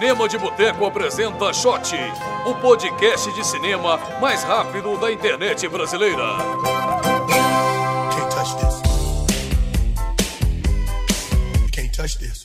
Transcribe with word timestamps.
Cinema 0.00 0.26
de 0.26 0.38
Boteco 0.38 0.86
apresenta 0.86 1.52
Shot, 1.52 1.94
o 2.46 2.54
podcast 2.54 3.30
de 3.34 3.46
cinema 3.46 3.98
mais 4.18 4.42
rápido 4.42 4.96
da 4.98 5.12
internet 5.12 5.68
brasileira. 5.68 6.38
Can't 8.08 8.34
touch 8.34 8.56
this. 12.16 12.42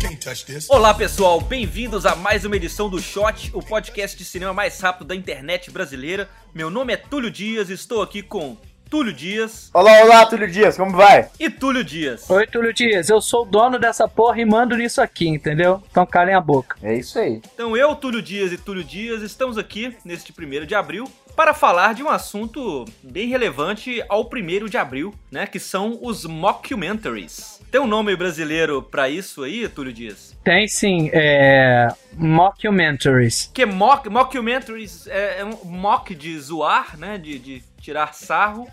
Can't 0.00 0.16
touch 0.16 0.44
this. 0.44 0.68
Olá 0.68 0.92
pessoal, 0.92 1.40
bem-vindos 1.40 2.04
a 2.04 2.16
mais 2.16 2.44
uma 2.44 2.56
edição 2.56 2.90
do 2.90 3.00
Shot, 3.00 3.52
o 3.54 3.62
podcast 3.62 4.18
de 4.18 4.24
cinema 4.24 4.52
mais 4.52 4.80
rápido 4.80 5.06
da 5.06 5.14
internet 5.14 5.70
brasileira. 5.70 6.28
Meu 6.52 6.70
nome 6.70 6.92
é 6.92 6.96
Túlio 6.96 7.30
Dias, 7.30 7.70
estou 7.70 8.02
aqui 8.02 8.20
com 8.20 8.56
Túlio 8.88 9.12
Dias 9.12 9.68
Olá, 9.74 10.00
olá, 10.02 10.26
Túlio 10.26 10.48
Dias, 10.48 10.76
como 10.76 10.92
vai? 10.92 11.28
e 11.40 11.50
Túlio 11.50 11.82
Dias. 11.82 12.30
Oi, 12.30 12.46
Túlio 12.46 12.72
Dias, 12.72 13.08
eu 13.08 13.20
sou 13.20 13.42
o 13.42 13.44
dono 13.44 13.78
dessa 13.78 14.06
porra 14.06 14.40
e 14.40 14.44
mando 14.44 14.76
nisso 14.76 15.02
aqui, 15.02 15.28
entendeu? 15.28 15.82
Então 15.90 16.06
calem 16.06 16.34
a 16.34 16.40
boca. 16.40 16.76
É 16.82 16.94
isso 16.94 17.18
aí. 17.18 17.42
Então 17.52 17.76
eu, 17.76 17.94
Túlio 17.96 18.22
Dias 18.22 18.52
e 18.52 18.58
Túlio 18.58 18.84
Dias 18.84 19.22
estamos 19.22 19.58
aqui 19.58 19.96
neste 20.04 20.32
1 20.32 20.66
de 20.66 20.74
abril 20.74 21.10
para 21.34 21.52
falar 21.52 21.94
de 21.94 22.02
um 22.02 22.08
assunto 22.08 22.84
bem 23.02 23.28
relevante 23.28 24.02
ao 24.08 24.22
1 24.22 24.66
de 24.68 24.78
abril, 24.78 25.12
né, 25.30 25.46
que 25.46 25.58
são 25.58 25.98
os 26.00 26.24
mockumentaries. 26.24 27.60
Tem 27.70 27.80
um 27.80 27.86
nome 27.86 28.16
brasileiro 28.16 28.80
pra 28.82 29.10
isso 29.10 29.42
aí, 29.42 29.68
Túlio 29.68 29.92
Dias? 29.92 30.34
Tem 30.42 30.66
sim, 30.66 31.10
é. 31.12 31.88
Mockumentaries. 32.12 33.50
Que 33.52 33.66
mock, 33.66 34.08
mockumentaries 34.08 35.06
é, 35.08 35.40
é 35.40 35.44
um 35.44 35.56
mock 35.64 36.14
de 36.14 36.38
zoar, 36.40 36.96
né, 36.96 37.18
de, 37.18 37.38
de 37.38 37.62
tirar 37.82 38.14
sarro, 38.14 38.66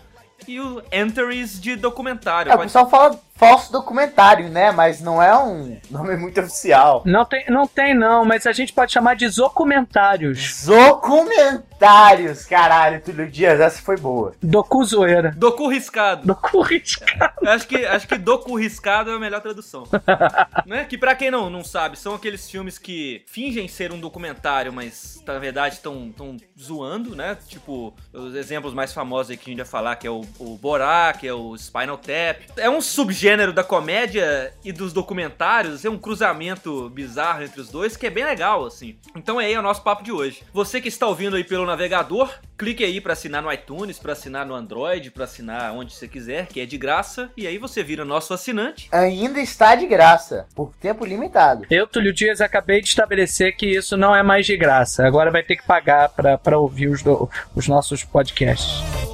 e 0.46 0.60
o 0.60 0.82
entries 0.92 1.60
de 1.60 1.76
documentário. 1.76 2.52
É, 2.52 2.54
o 2.54 2.58
pessoal 2.58 2.88
fala 2.88 3.20
falso 3.44 3.72
documentário, 3.72 4.48
né? 4.48 4.70
Mas 4.72 5.00
não 5.00 5.22
é 5.22 5.36
um 5.36 5.78
nome 5.90 6.16
muito 6.16 6.40
oficial. 6.40 7.02
Não 7.04 7.24
tem, 7.24 7.44
não 7.48 7.66
tem 7.66 7.94
não, 7.94 8.24
mas 8.24 8.46
a 8.46 8.52
gente 8.52 8.72
pode 8.72 8.92
chamar 8.92 9.14
de 9.16 9.28
zocumentários. 9.28 10.64
Documentários, 10.64 12.44
caralho, 12.46 13.02
Túlio 13.02 13.30
Dias, 13.30 13.60
essa 13.60 13.82
foi 13.82 13.96
boa. 13.96 14.32
Docu 14.42 14.84
zoeira. 14.84 15.32
Docu 15.36 15.68
riscado. 15.68 16.26
Docu 16.26 16.62
riscado. 16.62 17.34
Acho 17.46 17.66
que, 17.66 17.84
acho 17.84 18.08
que 18.08 18.16
docu 18.16 18.56
riscado 18.56 19.10
é 19.10 19.14
a 19.14 19.18
melhor 19.18 19.40
tradução. 19.40 19.84
né? 20.66 20.84
Que 20.84 20.96
pra 20.96 21.14
quem 21.14 21.30
não, 21.30 21.50
não 21.50 21.62
sabe, 21.62 21.98
são 21.98 22.14
aqueles 22.14 22.50
filmes 22.50 22.78
que 22.78 23.22
fingem 23.26 23.68
ser 23.68 23.92
um 23.92 24.00
documentário, 24.00 24.72
mas 24.72 25.22
na 25.26 25.38
verdade 25.38 25.74
estão 25.76 26.10
tão 26.16 26.36
zoando, 26.58 27.14
né? 27.14 27.36
Tipo, 27.46 27.94
os 28.12 28.34
exemplos 28.34 28.72
mais 28.72 28.92
famosos 28.92 29.30
aí 29.30 29.36
que 29.36 29.50
a 29.50 29.52
gente 29.52 29.58
vai 29.58 29.66
falar, 29.66 29.96
que 29.96 30.06
é 30.06 30.10
o, 30.10 30.22
o 30.38 30.56
Borá, 30.56 31.12
que 31.12 31.26
é 31.26 31.34
o 31.34 31.56
Spinal 31.56 31.98
Tap. 31.98 32.40
É 32.56 32.70
um 32.70 32.80
subgênero 32.80 33.33
da 33.52 33.64
comédia 33.64 34.52
e 34.64 34.72
dos 34.72 34.92
documentários, 34.92 35.84
é 35.84 35.90
um 35.90 35.98
cruzamento 35.98 36.88
bizarro 36.90 37.42
entre 37.42 37.60
os 37.60 37.68
dois, 37.68 37.96
que 37.96 38.06
é 38.06 38.10
bem 38.10 38.24
legal, 38.24 38.64
assim. 38.64 38.96
Então 39.16 39.40
é 39.40 39.46
aí 39.46 39.58
o 39.58 39.62
nosso 39.62 39.82
papo 39.82 40.02
de 40.02 40.12
hoje. 40.12 40.42
Você 40.52 40.80
que 40.80 40.88
está 40.88 41.06
ouvindo 41.06 41.36
aí 41.36 41.44
pelo 41.44 41.66
navegador, 41.66 42.30
clique 42.56 42.84
aí 42.84 43.00
pra 43.00 43.12
assinar 43.14 43.42
no 43.42 43.52
iTunes, 43.52 43.98
pra 43.98 44.12
assinar 44.12 44.46
no 44.46 44.54
Android, 44.54 45.10
pra 45.10 45.24
assinar 45.24 45.72
onde 45.74 45.92
você 45.92 46.06
quiser, 46.06 46.46
que 46.46 46.60
é 46.60 46.66
de 46.66 46.78
graça, 46.78 47.30
e 47.36 47.46
aí 47.46 47.58
você 47.58 47.82
vira 47.82 48.04
nosso 48.04 48.32
assinante. 48.32 48.88
Ainda 48.92 49.40
está 49.40 49.74
de 49.74 49.86
graça, 49.86 50.46
por 50.54 50.72
tempo 50.80 51.04
limitado. 51.04 51.66
Eu, 51.70 51.86
Túlio 51.86 52.12
Dias, 52.12 52.40
acabei 52.40 52.80
de 52.80 52.88
estabelecer 52.88 53.56
que 53.56 53.66
isso 53.66 53.96
não 53.96 54.14
é 54.14 54.22
mais 54.22 54.46
de 54.46 54.56
graça. 54.56 55.06
Agora 55.06 55.30
vai 55.30 55.42
ter 55.42 55.56
que 55.56 55.66
pagar 55.66 56.08
pra 56.10 56.58
ouvir 56.58 56.88
os, 56.88 57.02
do- 57.02 57.28
os 57.54 57.66
nossos 57.68 58.04
podcasts. 58.04 59.13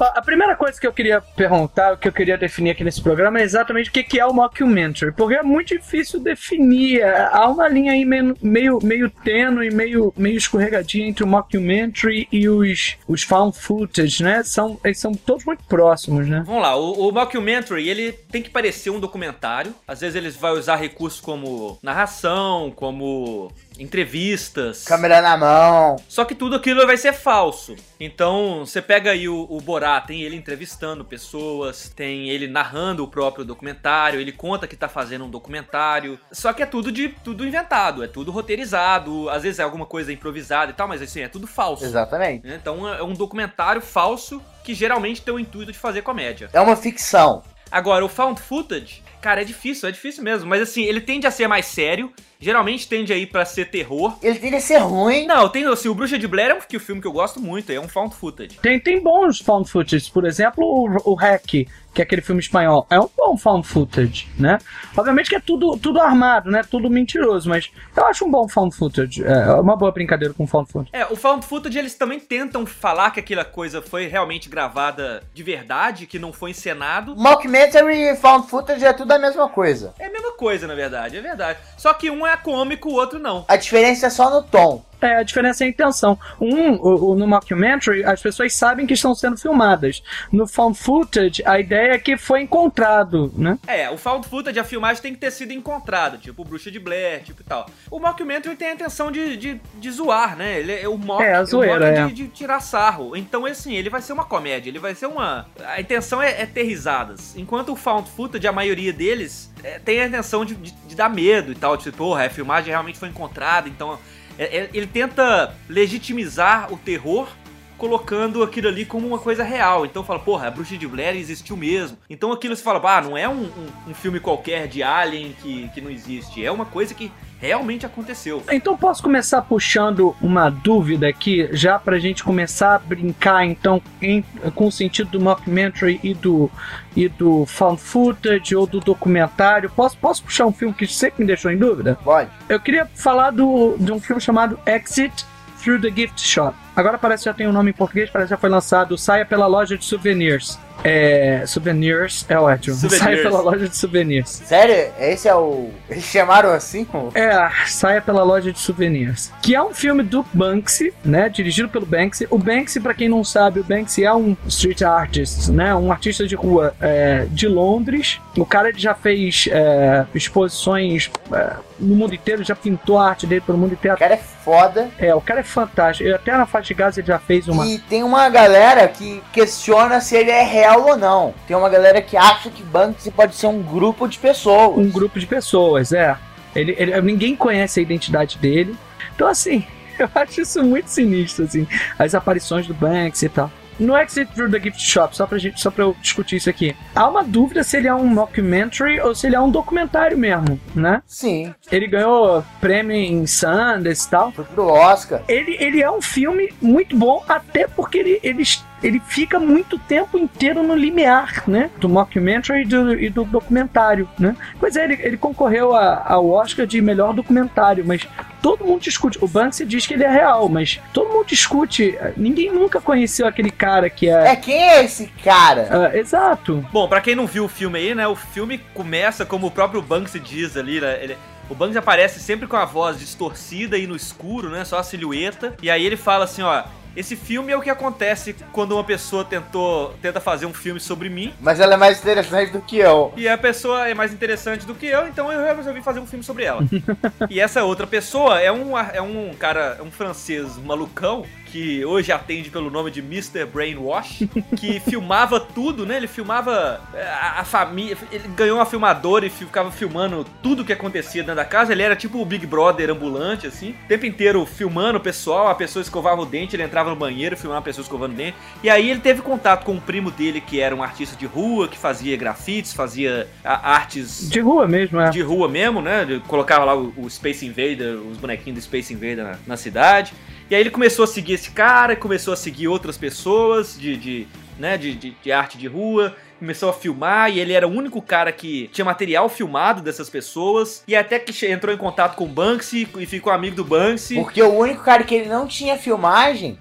A 0.00 0.22
primeira 0.22 0.56
coisa 0.56 0.80
que 0.80 0.86
eu 0.86 0.92
queria 0.92 1.20
perguntar, 1.20 1.96
que 1.96 2.08
eu 2.08 2.12
queria 2.12 2.36
definir 2.36 2.70
aqui 2.70 2.84
nesse 2.84 3.02
programa 3.02 3.40
é 3.40 3.42
exatamente 3.42 3.90
o 3.90 3.92
que 3.92 4.18
é 4.18 4.26
o 4.26 4.32
mockumentary, 4.32 5.12
porque 5.12 5.34
é 5.34 5.42
muito 5.42 5.68
difícil 5.68 6.20
definir. 6.20 7.00
é, 7.00 7.28
Há 7.32 7.48
uma 7.48 7.68
linha 7.68 7.92
aí 7.92 8.04
meio, 8.04 8.78
meio, 8.82 9.10
tênue, 9.10 9.70
meio, 9.70 10.12
meio 10.16 10.36
escorregadia 10.36 11.06
entre 11.06 11.24
o 11.24 11.26
mockumentary 11.26 12.28
e 12.30 12.48
os, 12.48 12.96
os 13.06 13.22
found 13.22 13.56
footage, 13.58 14.22
né? 14.22 14.42
São, 14.42 14.78
eles 14.84 14.98
são 14.98 15.12
todos 15.14 15.44
muito 15.44 15.64
próximos, 15.64 16.28
né? 16.28 16.42
Vamos 16.46 16.62
lá, 16.62 16.76
o, 16.76 17.08
o 17.08 17.12
mockumentary, 17.12 17.88
ele 17.88 18.12
tem 18.12 18.42
que 18.42 18.50
parecer 18.50 18.90
um 18.90 19.00
documentário. 19.00 19.74
Às 19.86 20.00
vezes 20.00 20.16
eles 20.16 20.36
vai 20.36 20.52
usar 20.52 20.76
recursos 20.76 21.20
como 21.20 21.78
narração, 21.82 22.72
como 22.74 23.52
entrevistas. 23.78 24.84
Câmera 24.84 25.20
na 25.20 25.36
mão. 25.36 25.96
Só 26.08 26.24
que 26.24 26.34
tudo 26.34 26.56
aquilo 26.56 26.86
vai 26.86 26.96
ser 26.96 27.12
falso. 27.12 27.74
Então, 27.98 28.64
você 28.64 28.80
pega 28.80 29.10
aí 29.10 29.28
o, 29.28 29.46
o 29.48 29.60
Borá, 29.60 30.00
tem 30.00 30.22
ele 30.22 30.36
entrevistando 30.36 31.04
pessoas, 31.04 31.88
tem 31.94 32.28
ele 32.28 32.46
narrando 32.46 33.04
o 33.04 33.08
próprio 33.08 33.44
documentário, 33.44 34.20
ele 34.20 34.32
conta 34.32 34.66
que 34.66 34.76
tá 34.76 34.88
fazendo 34.88 35.24
um 35.24 35.30
documentário. 35.30 36.18
Só 36.30 36.52
que 36.52 36.62
é 36.62 36.66
tudo 36.66 36.92
de 36.92 37.08
tudo 37.08 37.46
inventado, 37.46 38.02
é 38.02 38.06
tudo 38.06 38.30
roteirizado, 38.30 39.28
às 39.30 39.42
vezes 39.42 39.58
é 39.58 39.62
alguma 39.62 39.86
coisa 39.86 40.12
improvisada 40.12 40.70
e 40.70 40.74
tal, 40.74 40.88
mas 40.88 41.02
assim, 41.02 41.20
é 41.20 41.28
tudo 41.28 41.46
falso. 41.46 41.84
Exatamente. 41.84 42.46
né? 42.46 42.58
Então 42.60 42.88
é 42.88 43.02
um 43.02 43.14
documentário 43.14 43.80
falso 43.80 44.42
que 44.62 44.74
geralmente 44.74 45.22
tem 45.22 45.34
o 45.34 45.38
intuito 45.38 45.72
de 45.72 45.78
fazer 45.78 46.02
comédia. 46.02 46.48
É 46.52 46.60
uma 46.60 46.76
ficção. 46.76 47.42
Agora, 47.70 48.04
o 48.04 48.08
found 48.08 48.40
footage, 48.40 49.02
cara, 49.20 49.42
é 49.42 49.44
difícil, 49.44 49.88
é 49.88 49.92
difícil 49.92 50.22
mesmo. 50.22 50.48
Mas 50.48 50.62
assim, 50.62 50.84
ele 50.84 51.00
tende 51.00 51.26
a 51.26 51.30
ser 51.30 51.48
mais 51.48 51.66
sério. 51.66 52.12
Geralmente 52.44 52.86
tende 52.86 53.10
a 53.10 53.16
ir 53.16 53.26
pra 53.26 53.44
ser 53.46 53.70
terror. 53.70 54.18
Ele 54.22 54.38
tende 54.38 54.56
a 54.56 54.60
ser 54.60 54.76
ruim. 54.78 55.26
Não, 55.26 55.48
tem 55.48 55.64
assim, 55.66 55.88
o 55.88 55.94
Bruxa 55.94 56.18
de 56.18 56.28
Blair 56.28 56.50
é 56.50 56.54
um 56.54 56.60
que- 56.60 56.78
filme 56.78 57.00
que 57.00 57.06
eu 57.06 57.12
gosto 57.12 57.40
muito, 57.40 57.72
é 57.72 57.80
um 57.80 57.88
found 57.88 58.14
footage. 58.14 58.58
Tem, 58.60 58.78
tem 58.78 59.02
bons 59.02 59.38
found 59.40 59.70
footage, 59.70 60.10
por 60.10 60.26
exemplo, 60.26 60.62
o, 60.62 61.12
o 61.12 61.14
Hack, 61.14 61.46
que 61.46 61.66
é 61.96 62.02
aquele 62.02 62.20
filme 62.20 62.40
espanhol, 62.42 62.86
é 62.90 63.00
um 63.00 63.08
bom 63.16 63.36
found 63.38 63.66
footage, 63.66 64.28
né? 64.38 64.58
Obviamente 64.96 65.30
que 65.30 65.36
é 65.36 65.40
tudo, 65.40 65.76
tudo 65.78 66.00
armado, 66.00 66.50
né? 66.50 66.62
Tudo 66.68 66.90
mentiroso, 66.90 67.48
mas 67.48 67.70
eu 67.96 68.04
acho 68.06 68.26
um 68.26 68.30
bom 68.30 68.46
found 68.48 68.76
footage. 68.76 69.24
É 69.24 69.54
uma 69.54 69.74
boa 69.76 69.90
brincadeira 69.92 70.34
com 70.34 70.46
found 70.46 70.70
footage. 70.70 70.90
É, 70.92 71.06
o 71.06 71.16
found 71.16 71.46
footage 71.46 71.78
eles 71.78 71.94
também 71.94 72.20
tentam 72.20 72.66
falar 72.66 73.10
que 73.12 73.20
aquela 73.20 73.44
coisa 73.44 73.80
foi 73.80 74.06
realmente 74.06 74.48
gravada 74.50 75.22
de 75.32 75.42
verdade, 75.42 76.06
que 76.06 76.18
não 76.18 76.32
foi 76.32 76.50
encenado. 76.50 77.14
Mockumentary 77.16 77.94
e 78.10 78.16
found 78.16 78.48
footage 78.50 78.84
é 78.84 78.92
tudo 78.92 79.12
a 79.12 79.18
mesma 79.18 79.48
coisa. 79.48 79.94
É 79.98 80.06
a 80.06 80.10
mesma 80.10 80.32
coisa, 80.32 80.66
na 80.66 80.74
verdade, 80.74 81.16
é 81.16 81.20
verdade. 81.22 81.58
Só 81.78 81.94
que 81.94 82.10
um 82.10 82.26
é 82.26 82.33
cômico, 82.36 82.88
o 82.88 82.94
outro 82.94 83.18
não. 83.18 83.44
A 83.48 83.56
diferença 83.56 84.06
é 84.06 84.10
só 84.10 84.30
no 84.30 84.42
tom. 84.42 84.84
É, 85.04 85.16
a 85.16 85.22
diferença 85.22 85.64
é 85.64 85.66
a 85.66 85.70
intenção. 85.70 86.18
Um, 86.40 86.72
o, 86.74 87.10
o- 87.10 87.14
no 87.14 87.26
mockumentary, 87.26 88.04
as 88.04 88.22
pessoas 88.22 88.54
sabem 88.54 88.86
que 88.86 88.94
estão 88.94 89.14
sendo 89.14 89.36
filmadas. 89.36 90.02
No 90.32 90.46
found 90.46 90.78
footage, 90.78 91.42
a 91.44 91.60
ideia 91.60 91.92
é 91.92 91.98
que 91.98 92.16
foi 92.16 92.40
encontrado, 92.42 93.32
né? 93.36 93.58
É, 93.66 93.90
o 93.90 93.98
found 93.98 94.26
footage, 94.26 94.58
a 94.58 94.64
filmagem 94.64 95.02
tem 95.02 95.12
que 95.14 95.20
ter 95.20 95.30
sido 95.30 95.52
encontrada, 95.52 96.16
tipo 96.16 96.42
o 96.42 96.44
Bruxa 96.44 96.70
de 96.70 96.78
Blair, 96.80 97.22
tipo 97.22 97.42
e 97.42 97.44
tal. 97.44 97.66
O 97.90 97.98
mockumentary 98.00 98.56
tem 98.56 98.68
a 98.68 98.72
intenção 98.74 99.10
de, 99.12 99.36
de, 99.36 99.60
de 99.74 99.90
zoar, 99.90 100.36
né? 100.36 100.58
Ele 100.60 100.72
é 100.72 100.88
o 100.88 100.96
mock, 100.96 101.22
É, 101.22 101.34
a 101.34 101.44
zoeira, 101.44 101.86
é. 101.88 102.06
de, 102.06 102.12
de 102.14 102.28
tirar 102.28 102.60
sarro. 102.60 103.16
Então, 103.16 103.44
assim, 103.46 103.74
ele 103.74 103.90
vai 103.90 104.00
ser 104.00 104.12
uma 104.12 104.24
comédia, 104.24 104.70
ele 104.70 104.78
vai 104.78 104.94
ser 104.94 105.06
uma... 105.06 105.46
A 105.66 105.80
intenção 105.80 106.22
é, 106.22 106.42
é 106.42 106.46
ter 106.46 106.62
risadas. 106.62 107.36
Enquanto 107.36 107.72
o 107.72 107.76
found 107.76 108.08
footage, 108.10 108.46
a 108.46 108.52
maioria 108.52 108.92
deles 108.92 109.52
é, 109.62 109.78
tem 109.78 110.00
a 110.00 110.06
intenção 110.06 110.44
de, 110.44 110.54
de- 110.54 110.72
de 110.72 110.94
dar 110.94 111.08
medo 111.10 111.52
e 111.52 111.54
tal. 111.54 111.76
Tipo, 111.76 111.96
porra, 111.98 112.24
a 112.26 112.30
filmagem 112.30 112.70
realmente 112.70 112.98
foi 112.98 113.08
encontrada, 113.08 113.68
então... 113.68 113.98
é- 114.38 114.58
é- 114.58 114.70
ele 114.72 114.86
tenta 114.86 115.54
legitimizar 115.68 116.72
o 116.72 116.76
terror 116.76 117.28
colocando 117.76 118.42
aquilo 118.42 118.68
ali 118.68 118.84
como 118.84 119.06
uma 119.06 119.18
coisa 119.18 119.42
real. 119.42 119.84
Então 119.84 120.04
fala, 120.04 120.18
porra, 120.20 120.46
a 120.46 120.50
bruxa 120.50 120.76
de 120.76 120.86
Blair 120.86 121.16
existiu 121.16 121.56
mesmo. 121.56 121.98
Então 122.08 122.32
aquilo 122.32 122.54
você 122.54 122.62
fala, 122.62 122.80
ah, 122.96 123.02
não 123.02 123.16
é 123.16 123.28
um, 123.28 123.42
um- 123.44 123.90
um 123.90 123.94
filme 123.94 124.20
qualquer 124.20 124.68
de 124.68 124.82
Alien 124.82 125.34
que, 125.42 125.68
que 125.74 125.80
não 125.80 125.90
existe. 125.90 126.44
É 126.44 126.50
uma 126.52 126.64
coisa 126.64 126.94
que 126.94 127.10
realmente 127.46 127.84
aconteceu. 127.84 128.42
Então 128.50 128.76
posso 128.76 129.02
começar 129.02 129.42
puxando 129.42 130.16
uma 130.20 130.48
dúvida 130.50 131.06
aqui, 131.06 131.48
já 131.52 131.78
pra 131.78 131.98
gente 131.98 132.24
começar 132.24 132.74
a 132.74 132.78
brincar 132.78 133.44
então 133.44 133.82
em- 134.00 134.24
com 134.54 134.66
o 134.68 134.72
sentido 134.72 135.10
do 135.10 135.20
mockumentary 135.20 136.00
e 136.02 136.14
do, 136.14 136.50
e 136.96 137.06
do 137.08 137.44
found 137.44 137.80
footage 137.80 138.56
ou 138.56 138.66
do 138.66 138.80
documentário. 138.80 139.68
Posso, 139.70 139.96
posso 139.98 140.22
puxar 140.24 140.46
um 140.46 140.52
filme 140.52 140.72
que 140.74 140.86
sempre 140.86 141.20
me 141.22 141.26
deixou 141.26 141.50
em 141.50 141.58
dúvida? 141.58 141.98
Pode. 142.02 142.30
Eu 142.48 142.58
queria 142.58 142.86
falar 142.94 143.30
do, 143.30 143.76
de 143.78 143.92
um 143.92 144.00
filme 144.00 144.20
chamado 144.22 144.58
Exit 144.66 145.26
Through 145.62 145.80
the 145.82 145.90
Gift 145.90 146.20
Shop. 146.20 146.56
Agora 146.74 146.98
parece 146.98 147.24
que 147.24 147.30
já 147.30 147.34
tem 147.34 147.46
um 147.46 147.52
nome 147.52 147.70
em 147.70 147.74
português, 147.74 148.10
parece 148.10 148.28
que 148.28 148.34
já 148.34 148.38
foi 148.38 148.50
lançado. 148.50 148.96
Saia 148.98 149.24
pela 149.24 149.46
loja 149.46 149.76
de 149.78 149.84
souvenirs. 149.84 150.58
É, 150.82 151.44
souvenirs 151.46 152.24
é 152.28 152.38
ótimo. 152.38 152.76
Souvenirs. 152.76 153.02
Saia 153.04 153.22
pela 153.22 153.40
loja 153.40 153.68
de 153.68 153.76
souvenirs. 153.76 154.28
Sério? 154.44 154.92
Esse 154.98 155.28
é 155.28 155.34
o. 155.34 155.70
Eles 155.88 156.04
chamaram 156.04 156.50
assim? 156.52 156.86
o- 156.92 157.10
É, 157.14 157.50
saia 157.66 158.00
pela 158.00 158.22
loja 158.22 158.52
de 158.52 158.58
souvenirs. 158.58 159.32
Que 159.42 159.54
é 159.54 159.62
um 159.62 159.72
filme 159.72 160.02
do 160.02 160.24
Banksy, 160.32 160.92
né? 161.04 161.28
Dirigido 161.28 161.68
pelo 161.68 161.86
Banksy. 161.86 162.26
O 162.30 162.38
Banksy, 162.38 162.80
pra 162.80 162.92
quem 162.94 163.08
não 163.08 163.22
sabe, 163.24 163.60
o 163.60 163.64
Banksy 163.64 164.04
é 164.04 164.12
um 164.12 164.36
street 164.46 164.82
artist, 164.82 165.50
né? 165.50 165.74
Um 165.74 165.90
artista 165.92 166.26
de 166.26 166.34
rua 166.34 166.74
é, 166.80 167.26
de 167.30 167.46
Londres. 167.48 168.20
O 168.36 168.44
cara 168.44 168.68
ele 168.68 168.78
já 168.78 168.94
fez 168.94 169.48
é, 169.50 170.04
exposições 170.14 171.10
é, 171.32 171.52
no 171.78 171.94
mundo 171.94 172.14
inteiro, 172.14 172.42
já 172.44 172.54
pintou 172.54 172.98
a 172.98 173.08
arte 173.08 173.26
dele 173.26 173.40
pelo 173.40 173.58
mundo 173.58 173.72
inteiro. 173.72 173.96
O 173.96 174.00
cara 174.00 174.14
é 174.14 174.16
foda. 174.44 174.88
É, 174.98 175.14
o 175.14 175.20
cara 175.20 175.40
é 175.40 175.44
fantástico. 175.44 176.08
Até 176.14 176.32
na 176.36 176.46
faixa 176.46 176.68
de 176.68 176.74
Gaza 176.74 177.00
ele 177.00 177.06
já 177.06 177.18
fez 177.18 177.48
uma. 177.48 177.66
E 177.66 177.78
tem 177.78 178.02
uma 178.02 178.28
galera 178.28 178.86
que 178.88 179.22
questiona 179.32 180.00
se 180.00 180.16
ele 180.16 180.30
é 180.30 180.42
real 180.42 180.63
ou 180.72 180.96
não. 180.96 181.34
Tem 181.46 181.56
uma 181.56 181.68
galera 181.68 182.00
que 182.02 182.16
acha 182.16 182.50
que 182.50 182.62
Banksy 182.62 183.10
pode 183.10 183.34
ser 183.34 183.46
um 183.46 183.62
grupo 183.62 184.06
de 184.08 184.18
pessoas. 184.18 184.76
Um 184.78 184.90
grupo 184.90 185.18
de 185.18 185.26
pessoas, 185.26 185.92
é. 185.92 186.16
Ele, 186.54 186.74
ele- 186.78 187.00
ninguém 187.02 187.34
conhece 187.34 187.80
a 187.80 187.82
identidade 187.82 188.38
dele. 188.38 188.76
Então, 189.14 189.26
assim, 189.28 189.64
eu 189.98 190.08
acho 190.14 190.40
isso 190.40 190.62
muito 190.62 190.88
sinistro, 190.88 191.44
assim. 191.44 191.66
As 191.98 192.14
aparições 192.14 192.66
do 192.66 192.74
Banks 192.74 193.22
e 193.22 193.28
tal. 193.28 193.50
No 193.76 193.96
Exit 193.98 194.32
Through 194.32 194.52
the 194.52 194.60
Gift 194.60 194.80
Shop, 194.80 195.16
só 195.16 195.26
pra, 195.26 195.36
gente, 195.36 195.60
só 195.60 195.68
pra 195.68 195.82
eu 195.82 195.96
discutir 196.00 196.36
isso 196.36 196.48
aqui. 196.48 196.76
Há 196.94 197.08
uma 197.08 197.24
dúvida 197.24 197.64
se 197.64 197.76
ele 197.76 197.88
é 197.88 197.92
um 197.94 198.06
mockumentary 198.06 199.00
ou 199.00 199.16
se 199.16 199.26
ele 199.26 199.34
é 199.34 199.40
um 199.40 199.50
documentário 199.50 200.16
mesmo, 200.16 200.60
né? 200.76 201.02
Sim, 201.08 201.52
Ele 201.72 201.88
ganhou 201.88 202.44
prêmio 202.60 202.94
em 202.94 203.26
Sundance 203.26 204.06
e 204.06 204.10
tal. 204.10 204.30
foi 204.30 204.44
pro 204.44 204.68
Oscar. 204.68 205.22
Ele, 205.26 205.56
ele 205.58 205.82
é 205.82 205.90
um 205.90 206.00
filme 206.00 206.54
muito 206.62 206.96
bom, 206.96 207.24
até 207.28 207.66
porque 207.66 207.98
ele, 207.98 208.20
ele, 208.22 208.44
ele 208.84 209.00
fica 209.00 209.40
muito 209.40 209.78
tempo 209.78 210.18
inteiro 210.18 210.62
no 210.62 210.74
limiar, 210.76 211.42
né? 211.48 211.70
Do 211.78 211.88
mockumentary 211.88 212.62
e 212.62 212.64
do, 212.64 212.94
e 212.94 213.08
do 213.10 213.24
documentário, 213.24 214.08
né? 214.18 214.36
Pois 214.60 214.76
é, 214.76 214.84
ele, 214.84 214.98
ele 215.02 215.16
concorreu 215.16 215.74
a- 215.74 216.04
ao 216.06 216.28
Oscar 216.30 216.66
de 216.66 216.80
melhor 216.80 217.14
documentário, 217.14 217.84
mas 217.86 218.06
todo 218.42 218.64
mundo 218.64 218.82
discute. 218.82 219.18
O 219.22 219.26
Banksy 219.26 219.64
diz 219.64 219.86
que 219.86 219.94
ele 219.94 220.04
é 220.04 220.10
real, 220.10 220.48
mas 220.48 220.78
todo 220.92 221.08
mundo 221.10 221.26
discute. 221.26 221.98
Ninguém 222.16 222.52
nunca 222.52 222.80
conheceu 222.80 223.26
aquele 223.26 223.50
cara 223.50 223.88
que 223.88 224.08
é. 224.08 224.32
É, 224.32 224.36
quem 224.36 224.62
é 224.62 224.84
esse 224.84 225.06
cara? 225.24 225.66
Ah, 225.70 225.96
exato. 225.96 226.64
Bom, 226.70 226.86
pra 226.86 227.00
quem 227.00 227.14
não 227.14 227.26
viu 227.26 227.46
o 227.46 227.48
filme 227.48 227.78
aí, 227.78 227.94
né? 227.94 228.06
O 228.06 228.14
filme 228.14 228.58
começa 228.74 229.24
como 229.24 229.46
o 229.46 229.50
próprio 229.50 229.80
Banksy 229.80 230.20
diz 230.20 230.56
ali, 230.58 230.78
né? 230.80 230.98
Ele, 231.02 231.16
o 231.48 231.54
Banksy 231.54 231.78
aparece 231.78 232.20
sempre 232.20 232.46
com 232.46 232.56
a 232.56 232.64
voz 232.66 232.98
distorcida 232.98 233.78
e 233.78 233.86
no 233.86 233.96
escuro, 233.96 234.50
né? 234.50 234.64
Só 234.64 234.78
a 234.78 234.82
silhueta. 234.82 235.54
E 235.62 235.70
aí 235.70 235.84
ele 235.84 235.96
fala 235.96 236.24
assim, 236.24 236.42
ó. 236.42 236.64
Esse 236.96 237.16
filme 237.16 237.52
é 237.52 237.56
o 237.56 237.60
que 237.60 237.70
acontece 237.70 238.34
quando 238.52 238.72
uma 238.72 238.84
pessoa 238.84 239.24
tentou, 239.24 239.94
tenta 240.00 240.20
fazer 240.20 240.46
um 240.46 240.54
filme 240.54 240.80
sobre 240.80 241.08
mim. 241.08 241.32
Mas 241.40 241.60
ela 241.60 241.74
é 241.74 241.76
mais 241.76 242.00
interessante 242.00 242.52
do 242.52 242.60
que 242.60 242.78
eu. 242.78 243.12
E 243.16 243.28
a 243.28 243.36
pessoa 243.36 243.88
é 243.88 243.94
mais 243.94 244.12
interessante 244.12 244.66
do 244.66 244.74
que 244.74 244.86
eu, 244.86 245.08
então 245.08 245.32
eu 245.32 245.56
resolvi 245.56 245.82
fazer 245.82 246.00
um 246.00 246.06
filme 246.06 246.24
sobre 246.24 246.44
ela. 246.44 246.62
e 247.28 247.40
essa 247.40 247.64
outra 247.64 247.86
pessoa 247.86 248.40
é 248.40 248.50
um, 248.52 248.78
é 248.78 249.02
um 249.02 249.34
cara, 249.34 249.76
é 249.78 249.82
um 249.82 249.90
francês 249.90 250.56
malucão, 250.58 251.24
que 251.54 251.84
hoje 251.84 252.10
atende 252.10 252.50
pelo 252.50 252.68
nome 252.68 252.90
de 252.90 252.98
Mr. 252.98 253.44
Brainwash, 253.46 254.24
que 254.56 254.80
filmava 254.90 255.38
tudo, 255.38 255.86
né? 255.86 255.98
Ele 255.98 256.08
filmava 256.08 256.80
é, 256.92 257.00
a, 257.04 257.34
a 257.42 257.44
família, 257.44 257.96
ele 258.10 258.26
ganhou 258.34 258.58
uma 258.58 258.66
filmadora 258.66 259.24
e 259.24 259.30
fi- 259.30 259.44
ficava 259.44 259.70
filmando 259.70 260.26
tudo 260.42 260.64
que 260.64 260.72
acontecia 260.72 261.22
dentro 261.22 261.36
da 261.36 261.44
casa. 261.44 261.70
Ele 261.70 261.82
era 261.84 261.94
tipo 261.94 262.20
o 262.20 262.24
Big 262.24 262.44
Brother 262.44 262.90
ambulante, 262.90 263.46
assim, 263.46 263.70
o 263.84 263.86
tempo 263.86 264.04
inteiro 264.04 264.44
filmando 264.44 264.98
o 264.98 265.00
pessoal, 265.00 265.46
a 265.46 265.54
pessoa 265.54 265.80
escovava 265.80 266.20
o 266.22 266.26
dente, 266.26 266.56
ele 266.56 266.64
entrava 266.64 266.90
no 266.90 266.96
banheiro, 266.96 267.36
filmava 267.36 267.60
a 267.60 267.62
pessoa 267.62 267.84
escovando 267.84 268.14
o 268.14 268.16
dente. 268.16 268.36
E 268.60 268.68
aí 268.68 268.90
ele 268.90 268.98
teve 268.98 269.22
contato 269.22 269.64
com 269.64 269.74
um 269.74 269.80
primo 269.80 270.10
dele, 270.10 270.40
que 270.40 270.58
era 270.58 270.74
um 270.74 270.82
artista 270.82 271.14
de 271.16 271.24
rua, 271.24 271.68
que 271.68 271.78
fazia 271.78 272.16
grafites, 272.16 272.72
fazia 272.72 273.28
artes 273.44 274.28
De 274.28 274.40
rua 274.40 274.66
mesmo, 274.66 274.98
é. 275.00 275.08
de 275.08 275.22
rua 275.22 275.48
mesmo, 275.48 275.80
né? 275.80 276.02
Ele 276.02 276.18
colocava 276.26 276.64
lá 276.64 276.74
o, 276.76 276.92
o 276.96 277.08
Space 277.08 277.46
Invader, 277.46 277.94
os 278.10 278.18
bonequinhos 278.18 278.58
do 278.58 278.62
Space 278.64 278.92
Invader 278.92 279.22
na, 279.24 279.36
na 279.46 279.56
cidade. 279.56 280.12
E 280.50 280.54
aí 280.54 280.60
ele 280.60 280.70
começou 280.70 281.04
a 281.04 281.06
seguir 281.06 281.34
esse 281.34 281.50
cara, 281.50 281.96
começou 281.96 282.34
a 282.34 282.36
seguir 282.36 282.68
outras 282.68 282.98
pessoas 282.98 283.78
de, 283.78 283.96
de, 283.96 284.28
né, 284.58 284.76
de, 284.76 284.94
de, 284.94 285.10
de 285.22 285.32
arte 285.32 285.56
de 285.56 285.66
rua. 285.66 286.14
Começou 286.38 286.68
a 286.68 286.72
filmar 286.72 287.30
e 287.30 287.40
ele 287.40 287.54
era 287.54 287.66
o 287.66 287.70
único 287.70 288.02
cara 288.02 288.30
que 288.30 288.68
tinha 288.72 288.84
material 288.84 289.28
filmado 289.28 289.80
dessas 289.80 290.10
pessoas. 290.10 290.84
E 290.86 290.94
até 290.94 291.18
que 291.18 291.46
entrou 291.46 291.74
em 291.74 291.78
contato 291.78 292.16
com 292.16 292.24
o 292.24 292.28
Banksy 292.28 292.86
e 292.98 293.06
ficou 293.06 293.32
amigo 293.32 293.56
do 293.56 293.64
Banksy. 293.64 294.16
Porque 294.16 294.42
o 294.42 294.52
único 294.52 294.82
cara 294.82 295.02
que 295.04 295.14
ele 295.14 295.28
não 295.28 295.46
tinha 295.46 295.78
filmagem 295.78 296.58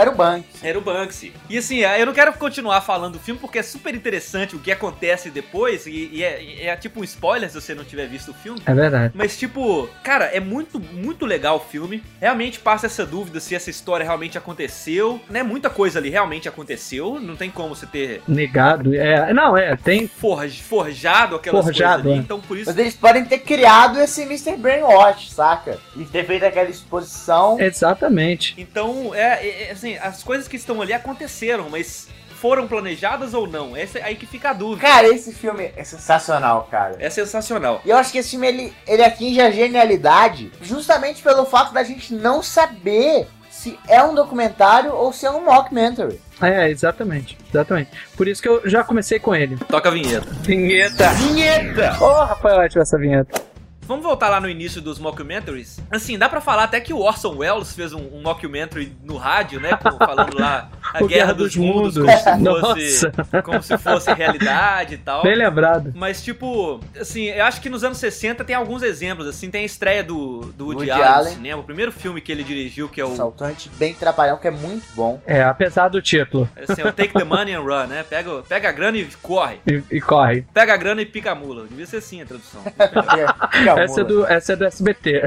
era 0.00 0.10
o 0.10 0.14
Banksy. 0.14 0.46
Era 0.62 0.78
o 0.78 0.80
Banksy. 0.80 1.32
E 1.48 1.58
assim, 1.58 1.78
eu 1.80 2.06
não 2.06 2.12
quero 2.12 2.32
continuar 2.34 2.80
falando 2.80 3.14
do 3.14 3.18
filme 3.18 3.40
porque 3.40 3.58
é 3.58 3.62
super 3.62 3.94
interessante 3.94 4.54
o 4.56 4.58
que 4.58 4.70
acontece 4.72 5.30
depois. 5.30 5.86
E, 5.86 6.10
e 6.12 6.22
é, 6.24 6.66
é 6.66 6.76
tipo 6.76 7.00
um 7.00 7.04
spoiler 7.04 7.48
se 7.48 7.54
você 7.60 7.74
não 7.74 7.84
tiver 7.84 8.06
visto 8.06 8.30
o 8.30 8.34
filme. 8.34 8.60
É 8.66 8.74
verdade. 8.74 9.12
Mas, 9.16 9.36
tipo, 9.38 9.88
cara, 10.02 10.26
é 10.26 10.40
muito, 10.40 10.78
muito 10.80 11.24
legal 11.26 11.56
o 11.56 11.60
filme. 11.60 12.02
Realmente 12.20 12.58
passa 12.58 12.86
essa 12.86 13.04
dúvida 13.06 13.40
se 13.40 13.54
essa 13.54 13.70
história 13.70 14.04
realmente 14.04 14.36
aconteceu. 14.38 15.20
Né? 15.30 15.42
Muita 15.42 15.70
coisa 15.70 15.98
ali 15.98 16.10
realmente 16.10 16.48
aconteceu. 16.48 17.18
Não 17.20 17.36
tem 17.36 17.50
como 17.50 17.74
você 17.74 17.86
ter 17.86 18.22
Negado. 18.28 18.94
É, 18.94 19.32
não, 19.32 19.56
é, 19.56 19.76
tem. 19.76 20.06
forj- 20.08 20.62
forjado 20.62 21.36
aquelas 21.36 21.64
Forjado, 21.64 22.02
coisas 22.02 22.12
ali. 22.12 22.20
é. 22.20 22.22
Então, 22.22 22.40
por 22.40 22.56
isso. 22.56 22.66
Mas 22.70 22.78
eles 22.78 22.94
podem 22.94 23.24
ter 23.24 23.38
criado 23.38 24.00
esse 24.00 24.22
Mr. 24.22 24.56
Brainwash, 24.56 25.30
saca? 25.32 25.78
E 25.96 26.04
ter 26.04 26.24
feito 26.26 26.44
aquela 26.44 26.68
exposição. 26.68 27.58
Exatamente. 27.60 28.54
Então, 28.58 29.14
é, 29.14 29.46
é, 29.46 29.70
é, 29.70 29.74
assim, 29.86 29.98
as 30.00 30.22
coisas 30.22 30.48
que 30.48 30.56
estão 30.56 30.82
ali 30.82 30.92
aconteceram, 30.92 31.70
mas 31.70 32.08
foram 32.40 32.66
planejadas 32.66 33.32
ou 33.32 33.46
não? 33.46 33.76
Essa 33.76 33.98
é 33.98 34.04
aí 34.04 34.16
que 34.16 34.26
fica 34.26 34.50
a 34.50 34.52
dúvida. 34.52 34.86
Cara, 34.86 35.08
esse 35.08 35.32
filme 35.32 35.72
é 35.76 35.84
sensacional, 35.84 36.68
cara. 36.70 36.96
É 36.98 37.08
sensacional. 37.08 37.80
E 37.84 37.90
eu 37.90 37.96
acho 37.96 38.12
que 38.12 38.18
esse 38.18 38.30
filme 38.30 38.46
ele, 38.46 38.72
ele 38.86 39.02
atinge 39.02 39.40
a 39.40 39.50
genialidade 39.50 40.52
justamente 40.60 41.22
pelo 41.22 41.46
fato 41.46 41.72
da 41.72 41.82
gente 41.82 42.12
não 42.12 42.42
saber 42.42 43.26
se 43.50 43.78
é 43.88 44.02
um 44.02 44.14
documentário 44.14 44.92
ou 44.92 45.12
se 45.12 45.24
é 45.24 45.30
um 45.30 45.44
mockumentary. 45.44 46.20
É, 46.42 46.68
exatamente. 46.68 47.38
Exatamente. 47.48 47.90
Por 48.14 48.28
isso 48.28 48.42
que 48.42 48.48
eu 48.48 48.68
já 48.68 48.84
comecei 48.84 49.18
com 49.18 49.34
ele. 49.34 49.56
Toca 49.68 49.88
a 49.88 49.92
vinheta. 49.92 50.26
Vinheta! 50.42 51.08
Vinheta! 51.14 51.96
Ô, 51.98 52.12
Rafael, 52.24 52.60
ativa 52.60 52.82
essa 52.82 52.98
vinheta. 52.98 53.40
Vamos 53.86 54.04
voltar 54.04 54.28
lá 54.28 54.40
no 54.40 54.48
início 54.48 54.80
dos 54.80 54.98
mockumentaries. 54.98 55.78
Assim, 55.90 56.18
dá 56.18 56.28
pra 56.28 56.40
falar 56.40 56.64
até 56.64 56.80
que 56.80 56.92
o 56.92 56.98
Orson 57.00 57.36
Welles 57.36 57.72
fez 57.72 57.92
um, 57.92 58.02
um 58.12 58.20
mockumentary 58.22 58.92
no 59.02 59.16
rádio, 59.16 59.60
né? 59.60 59.76
com- 59.76 59.96
falando 59.96 60.38
lá 60.38 60.68
a 60.92 61.02
Guerra, 61.04 61.32
dos, 61.32 61.54
Mundos, 61.56 61.96
como 61.96 62.74
se, 62.74 63.10
fosse, 63.12 63.42
como 63.42 63.62
se 63.62 63.78
fosse 63.78 64.12
realidade 64.12 64.94
e 64.94 64.98
tal. 64.98 65.22
Bem 65.22 65.36
lembrado. 65.36 65.92
Mas, 65.94 66.22
tipo, 66.22 66.80
assim, 67.00 67.24
eu 67.26 67.44
acho 67.44 67.60
que 67.60 67.68
nos 67.68 67.84
anos 67.84 67.98
60 67.98 68.44
tem 68.44 68.56
alguns 68.56 68.82
exemplos, 68.82 69.26
assim, 69.26 69.50
tem 69.50 69.62
a 69.62 69.66
estreia 69.66 70.02
do, 70.02 70.52
do 70.56 70.66
Woody, 70.66 70.90
Woody 70.90 70.90
Allen 70.90 71.04
no 71.06 71.14
Allen. 71.14 71.34
cinema, 71.34 71.60
o 71.60 71.64
primeiro 71.64 71.92
filme 71.92 72.20
que 72.20 72.32
ele 72.32 72.42
dirigiu, 72.42 72.88
que 72.88 73.00
é 73.00 73.04
o, 73.04 73.14
Saltante 73.14 73.70
bem 73.78 73.94
trapalhão, 73.94 74.36
que 74.36 74.48
é 74.48 74.50
muito 74.50 74.84
bom. 74.94 75.20
É, 75.26 75.42
apesar 75.42 75.88
do 75.88 76.02
título. 76.02 76.48
assim, 76.68 76.82
é 76.82 76.86
o 76.86 76.92
Take 76.92 77.12
the 77.12 77.24
Money 77.24 77.54
and 77.54 77.60
Run, 77.60 77.86
né? 77.86 78.04
Pega, 78.08 78.42
pega 78.42 78.68
a 78.68 78.72
grana 78.72 78.98
e 78.98 79.06
corre. 79.22 79.58
E, 79.66 79.82
e 79.90 80.00
corre. 80.00 80.42
Pega 80.52 80.74
a 80.74 80.76
grana 80.76 81.00
e 81.02 81.06
pica 81.06 81.32
a 81.32 81.34
mula. 81.34 81.66
Devia 81.66 81.86
ser 81.86 81.98
assim 81.98 82.22
a 82.22 82.26
tradução. 82.26 82.62
Essa 83.76 84.00
é, 84.00 84.04
do, 84.04 84.26
essa 84.26 84.52
é 84.52 84.56
do 84.56 84.64
SBT. 84.64 85.22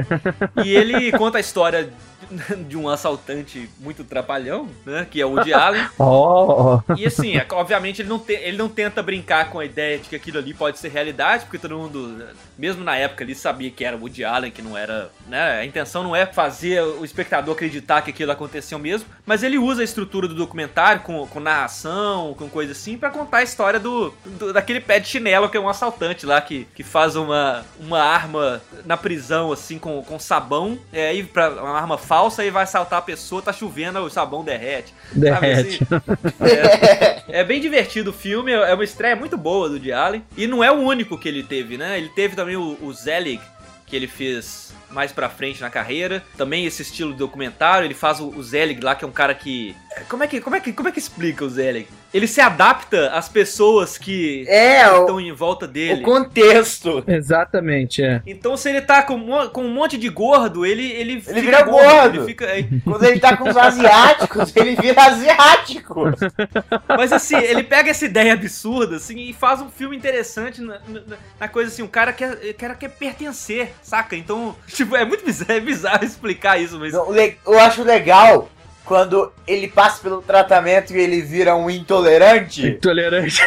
E 0.64 0.74
ele 0.74 1.12
conta 1.12 1.38
a 1.38 1.40
história 1.40 1.88
de 2.68 2.76
um 2.76 2.88
assaltante 2.88 3.68
muito 3.78 4.04
trapalhão, 4.04 4.68
né? 4.86 5.06
Que 5.10 5.20
é 5.20 5.26
o 5.26 5.30
Woody 5.30 5.52
Allen. 5.52 5.86
Oh, 5.98 6.80
E 6.96 7.06
assim, 7.06 7.36
é- 7.36 7.46
obviamente 7.52 8.02
ele 8.02 8.08
não, 8.08 8.18
te- 8.18 8.32
ele 8.32 8.56
não 8.56 8.68
tenta 8.68 9.02
brincar 9.02 9.50
com 9.50 9.58
a 9.58 9.64
ideia 9.64 9.98
de 9.98 10.08
que 10.08 10.16
aquilo 10.16 10.38
ali 10.38 10.52
pode 10.54 10.78
ser 10.78 10.88
realidade, 10.88 11.44
porque 11.44 11.58
todo 11.58 11.76
mundo, 11.76 12.24
mesmo 12.58 12.82
na 12.84 12.96
época 12.96 13.24
ali, 13.24 13.34
sabia 13.34 13.70
que 13.70 13.84
era 13.84 13.96
o 13.96 14.00
Woody 14.00 14.24
Allen, 14.24 14.50
que 14.50 14.62
não 14.62 14.76
era. 14.76 15.10
Né, 15.28 15.60
a 15.60 15.64
intenção 15.64 16.02
não 16.02 16.14
é 16.16 16.26
fazer 16.26 16.82
o 16.82 17.04
espectador 17.04 17.54
acreditar 17.54 18.02
que 18.02 18.10
aquilo 18.10 18.32
aconteceu 18.32 18.78
mesmo, 18.78 19.08
mas 19.24 19.42
ele 19.42 19.58
usa 19.58 19.80
a 19.82 19.84
estrutura 19.84 20.26
do 20.26 20.34
documentário 20.34 21.02
com, 21.02 21.26
com 21.26 21.40
narração, 21.40 22.34
com 22.34 22.48
coisa 22.48 22.72
assim, 22.72 22.96
pra 22.98 23.10
contar 23.10 23.38
a 23.38 23.42
história 23.42 23.78
do, 23.78 24.12
do- 24.24 24.52
daquele 24.52 24.80
pé 24.80 24.98
de 24.98 25.08
chinelo 25.08 25.48
que 25.48 25.56
é 25.56 25.60
um 25.60 25.68
assaltante 25.68 26.26
lá 26.26 26.40
que, 26.40 26.66
que 26.74 26.82
faz 26.82 27.14
uma, 27.16 27.64
uma 27.78 28.00
arma 28.02 28.60
na 28.84 28.96
prisão, 28.96 29.52
assim, 29.52 29.78
com, 29.78 30.02
com 30.02 30.18
sabão, 30.18 30.78
é, 30.92 31.08
aí 31.08 31.22
pra, 31.22 31.50
uma 31.50 31.76
arma 31.78 31.96
falsa 31.98 32.19
e 32.46 32.50
vai 32.50 32.64
assaltar 32.64 32.98
a 32.98 33.02
pessoa, 33.02 33.42
tá 33.42 33.52
chovendo, 33.52 34.00
o 34.00 34.10
sabão 34.10 34.44
derrete. 34.44 34.92
Derrete. 35.12 35.80
assim? 35.82 37.24
É, 37.30 37.40
é 37.40 37.44
bem 37.44 37.60
divertido 37.60 38.10
o 38.10 38.12
filme, 38.12 38.52
é 38.52 38.74
uma 38.74 38.84
estreia 38.84 39.16
muito 39.16 39.36
boa 39.36 39.68
do 39.68 39.94
Allen. 39.94 40.24
E 40.36 40.46
não 40.46 40.62
é 40.62 40.70
o 40.70 40.80
único 40.80 41.18
que 41.18 41.28
ele 41.28 41.42
teve, 41.42 41.76
né? 41.76 41.98
Ele 41.98 42.08
teve 42.08 42.34
também 42.34 42.56
o, 42.56 42.76
o 42.82 42.92
Zelig, 42.92 43.40
que 43.86 43.96
ele 43.96 44.06
fez 44.06 44.72
mais 44.90 45.12
pra 45.12 45.28
frente 45.28 45.60
na 45.60 45.70
carreira. 45.70 46.22
Também 46.36 46.66
esse 46.66 46.82
estilo 46.82 47.12
de 47.12 47.18
documentário, 47.18 47.86
ele 47.86 47.94
faz 47.94 48.20
o, 48.20 48.28
o 48.28 48.42
Zelig 48.42 48.80
lá, 48.82 48.94
que 48.94 49.04
é 49.04 49.08
um 49.08 49.12
cara 49.12 49.34
que... 49.34 49.74
Como 50.08 50.22
é 50.22 50.26
que, 50.26 50.40
como 50.40 50.56
é 50.56 50.60
que, 50.60 50.72
como 50.72 50.88
é 50.88 50.92
que 50.92 50.98
explica 50.98 51.44
o 51.44 51.48
Zelig? 51.50 51.88
Ele 52.12 52.26
se 52.26 52.40
adapta 52.40 53.10
às 53.10 53.28
pessoas 53.28 53.96
que 53.96 54.44
É, 54.48 54.88
o, 54.90 55.00
estão 55.02 55.20
em 55.20 55.32
volta 55.32 55.64
o 55.64 55.68
dele. 55.68 56.02
contexto. 56.02 57.04
Exatamente, 57.06 58.02
é. 58.02 58.20
Então 58.26 58.56
se 58.56 58.68
ele 58.68 58.80
tá 58.80 59.02
com, 59.02 59.48
com 59.50 59.62
um 59.64 59.72
monte 59.72 59.96
de 59.96 60.08
gordo, 60.08 60.66
ele 60.66 60.90
ele, 60.90 61.20
fica 61.20 61.40
vira 61.40 61.62
gordo. 61.62 62.18
Ele 62.18 62.26
fica, 62.26 62.46
Quando 62.84 63.04
ele 63.04 63.20
tá 63.20 63.36
com 63.36 63.48
os 63.48 63.56
asiáticos, 63.56 64.54
ele 64.56 64.74
vira 64.76 65.02
asiático. 65.04 66.04
Mas 66.88 67.12
assim, 67.12 67.36
ele 67.36 67.62
pega 67.62 67.90
essa 67.90 68.04
ideia 68.04 68.32
absurda, 68.34 68.96
assim, 68.96 69.18
e 69.18 69.32
faz 69.32 69.60
um 69.60 69.70
filme 69.70 69.96
interessante 69.96 70.60
na, 70.60 70.78
na- 70.88 71.00
na 71.38 71.48
coisa 71.48 71.70
assim, 71.70 71.82
o 71.82 71.88
cara 71.88 72.12
quer, 72.12 72.32
o 72.32 72.54
cara 72.54 72.74
quer 72.74 72.88
pertencer, 72.90 73.72
saca? 73.82 74.16
Então, 74.16 74.56
tipo, 74.68 74.96
é 74.96 75.04
muito 75.04 75.24
bizarro, 75.24 75.52
é 75.52 75.60
bizarro 75.60 76.04
explicar 76.04 76.60
isso, 76.60 76.78
mas. 76.78 76.94
O 76.94 77.14
Eu 77.46 77.58
acho 77.58 77.82
legal 77.82 78.48
quando 78.90 79.32
ele 79.46 79.68
passa 79.68 80.02
pelo 80.02 80.20
tratamento 80.20 80.92
e 80.92 80.98
ele 80.98 81.22
vira 81.22 81.54
um 81.54 81.70
intolerante. 81.70 82.66
Intolerante. 82.66 83.40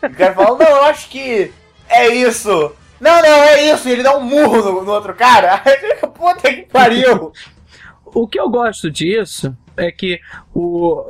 O 0.00 0.14
cara 0.14 0.32
fala, 0.32 0.58
não, 0.58 0.76
eu 0.76 0.84
acho 0.84 1.08
que 1.08 1.50
é 1.88 2.06
isso. 2.14 2.72
Não, 3.00 3.20
não, 3.20 3.28
é 3.28 3.64
isso. 3.72 3.88
E 3.88 3.90
ele 3.90 4.04
dá 4.04 4.16
um 4.16 4.22
murro 4.22 4.58
no, 4.58 4.84
no 4.84 4.92
outro 4.92 5.12
cara. 5.12 5.60
Aí 5.64 5.74
fica, 5.82 6.06
puta 6.06 6.54
que 6.54 6.62
pariu. 6.62 7.32
O 8.04 8.28
que 8.28 8.38
eu 8.38 8.48
gosto 8.48 8.88
disso 8.88 9.52
é 9.76 9.90
que 9.90 10.20
o, 10.54 11.04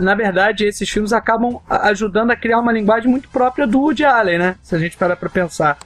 na 0.00 0.14
verdade 0.14 0.64
esses 0.64 0.88
filmes 0.88 1.12
acabam 1.12 1.60
ajudando 1.68 2.30
a 2.30 2.36
criar 2.36 2.60
uma 2.60 2.72
linguagem 2.72 3.10
muito 3.10 3.28
própria 3.28 3.66
do 3.66 3.78
Woody 3.78 4.06
Allen, 4.06 4.38
né? 4.38 4.56
Se 4.62 4.74
a 4.74 4.78
gente 4.78 4.96
parar 4.96 5.16
para 5.16 5.28
pensar. 5.28 5.76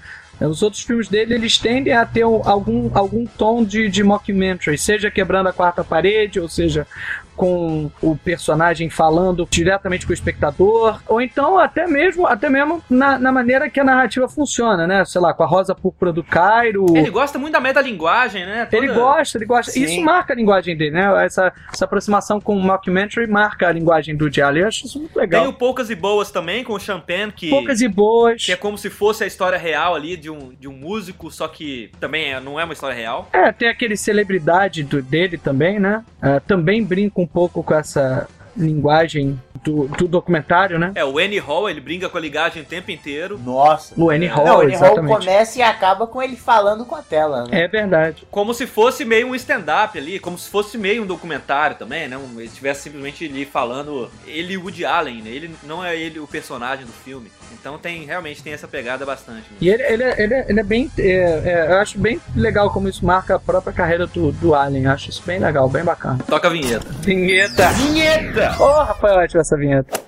Os 0.49 0.63
outros 0.63 0.83
filmes 0.83 1.09
dele, 1.09 1.35
eles 1.35 1.59
tendem 1.59 1.93
a 1.93 2.05
ter 2.05 2.23
algum, 2.23 2.91
algum 2.95 3.27
tom 3.27 3.65
de, 3.65 3.89
de 3.89 4.03
mockumentary, 4.03 4.77
seja 4.77 5.11
quebrando 5.11 5.49
a 5.49 5.53
quarta 5.53 5.85
parede, 5.85 6.41
ou 6.41 6.49
seja, 6.49 6.87
com 7.37 7.91
o 8.01 8.17
personagem 8.17 8.89
falando 8.91 9.47
diretamente 9.51 10.07
com 10.07 10.13
o 10.13 10.15
espectador, 10.15 11.01
ou 11.07 11.21
então 11.21 11.59
até 11.59 11.87
mesmo, 11.87 12.27
até 12.27 12.49
mesmo 12.49 12.83
na, 12.89 13.19
na 13.19 13.33
maneira 13.33 13.69
que 13.69 13.81
a 13.81 13.85
narrativa 13.85 14.29
funciona, 14.29 14.87
né? 14.87 15.05
Sei 15.05 15.21
lá, 15.21 15.33
com 15.33 15.43
a 15.43 15.47
Rosa 15.47 15.75
Púrpura 15.75 16.13
do 16.13 16.23
Cairo. 16.23 16.87
Ele 16.95 17.11
gosta 17.11 17.39
muito 17.39 17.53
da 17.53 17.61
metalinguagem, 17.61 18.45
né? 18.45 18.67
Toda... 18.67 18.77
Ele 18.77 18.93
gosta, 18.93 19.39
ele 19.39 19.47
gosta. 19.47 19.73
Sim. 19.73 19.85
Isso 19.85 20.01
marca 20.03 20.33
a 20.33 20.37
linguagem 20.37 20.77
dele, 20.77 20.93
né? 20.93 21.25
Essa, 21.25 21.53
essa 21.73 21.85
aproximação 21.85 22.41
com 22.41 22.57
o 22.57 22.61
mockumentary 22.61 23.27
marca 23.27 23.69
a 23.69 23.73
linguagem 23.73 24.17
do 24.17 24.29
Diário. 24.29 24.63
Eu 24.63 24.69
acho 24.69 24.87
isso 24.87 24.99
muito 24.99 25.17
legal. 25.17 25.43
Tem 25.43 25.51
o 25.51 25.55
Poucas 25.55 25.91
e 25.91 25.95
Boas 25.95 26.31
também, 26.31 26.65
com 26.65 26.75
o 26.75 26.81
Champagne, 26.81 27.33
que... 27.33 27.51
Poucas 27.51 27.81
e 27.81 27.89
Boas. 27.89 28.45
Que 28.45 28.53
é 28.53 28.57
como 28.57 28.77
se 28.77 28.91
fosse 28.91 29.25
a 29.25 29.27
história 29.27 29.59
real 29.59 29.95
ali 29.95 30.17
de 30.17 30.31
um, 30.31 30.53
de 30.59 30.69
um 30.69 30.73
músico, 30.73 31.31
só 31.31 31.49
que 31.49 31.91
também 32.01 32.33
é, 32.33 32.41
não 32.41 32.59
é 32.59 32.65
uma 32.65 32.73
história 32.73 32.95
real. 32.95 33.29
É, 33.33 33.53
tem 33.53 33.69
aquele 33.69 33.97
celebridade 33.97 34.83
do, 34.83 35.03
dele 35.03 35.39
também, 35.39 35.79
né? 35.79 36.05
Uh, 36.23 36.41
também 36.47 36.85
brinca 36.85 37.21
um 37.23 37.27
pouco 37.27 37.63
com 37.63 37.75
essa 37.75 38.29
linguagem 38.57 39.41
do, 39.63 39.87
do 39.89 40.09
documentário, 40.09 40.79
né? 40.79 40.93
É, 40.95 41.05
o 41.05 41.19
Annie 41.19 41.39
Hall, 41.39 41.69
ele 41.71 41.81
brinca 41.81 42.09
com 42.09 42.19
a 42.19 42.21
ligagem 42.21 42.63
o 42.63 42.65
tempo 42.65 42.91
inteiro. 42.91 43.39
Nossa. 43.39 43.95
O 43.97 44.11
Annie 44.11 44.29
Hall, 44.29 44.45
Não, 44.45 44.57
o 44.59 44.61
Annie 44.63 44.75
Hall 44.77 44.87
exatamente. 44.87 45.19
começa 45.19 45.59
e 45.59 45.63
acaba 45.63 46.07
com 46.07 46.21
ele 46.23 46.37
falando 46.37 46.85
com 46.85 46.95
a 46.97 47.03
tela, 47.03 47.45
né? 47.45 47.63
É 47.63 47.69
verdade. 47.69 48.27
Como 48.31 48.53
se 48.55 48.67
fosse 48.67 49.05
meio 49.05 49.29
um 49.29 49.35
stand-up 49.35 49.97
ali, 49.99 50.19
como 50.19 50.37
se 50.39 50.49
fosse 50.51 50.77
meio 50.77 51.03
um 51.03 51.07
documentário 51.07 51.77
também, 51.77 52.09
né? 52.09 52.17
Um- 52.19 52.33
Ele 52.41 52.49
estivesse 52.49 52.83
simplesmente 52.83 53.25
ali 53.25 53.45
falando 53.45 54.11
ele 54.27 54.55
e 54.55 54.57
o 54.59 54.63
Woody 54.63 54.85
Allen, 54.85 55.23
né? 55.23 55.31
Ele 55.31 55.55
não 55.65 55.85
é 55.85 55.97
ele 55.97 56.19
o 56.19 56.27
personagem 56.27 56.85
do 56.85 56.93
filme. 56.93 57.31
Então 57.53 57.79
tem, 57.79 58.05
realmente 58.05 58.43
tem 58.43 58.53
essa 58.53 58.67
pegada 58.67 59.05
bastante. 59.07 59.43
né? 59.51 59.57
E 59.61 59.69
ele, 59.69 59.83
ele, 59.85 60.03
é- 60.03 60.23
ele, 60.23 60.35
é- 60.35 60.47
ele 60.49 60.61
é 60.61 60.63
bem. 60.65 60.91
é, 60.99 61.05
é, 61.45 61.67
eu 61.71 61.77
acho 61.79 61.99
bem 61.99 62.21
legal 62.35 62.71
como 62.73 62.89
isso 62.89 63.05
marca 63.05 63.37
a 63.37 63.39
própria 63.39 63.73
carreira 63.73 64.07
do, 64.07 64.33
do 64.33 64.55
Alien. 64.55 64.85
Eu 64.85 64.91
acho 64.91 65.11
isso 65.11 65.23
bem 65.25 65.39
legal, 65.39 65.69
bem 65.69 65.85
bacana. 65.85 66.19
Toca 66.27 66.49
a 66.49 66.51
vinheta. 66.51 66.87
Vinheta! 67.01 67.69
Vinheta! 67.71 68.57
Ô, 68.59 68.83
Rafael, 68.83 69.19
ótima 69.19 69.45
essa 69.53 69.57
vinheta. 69.57 70.01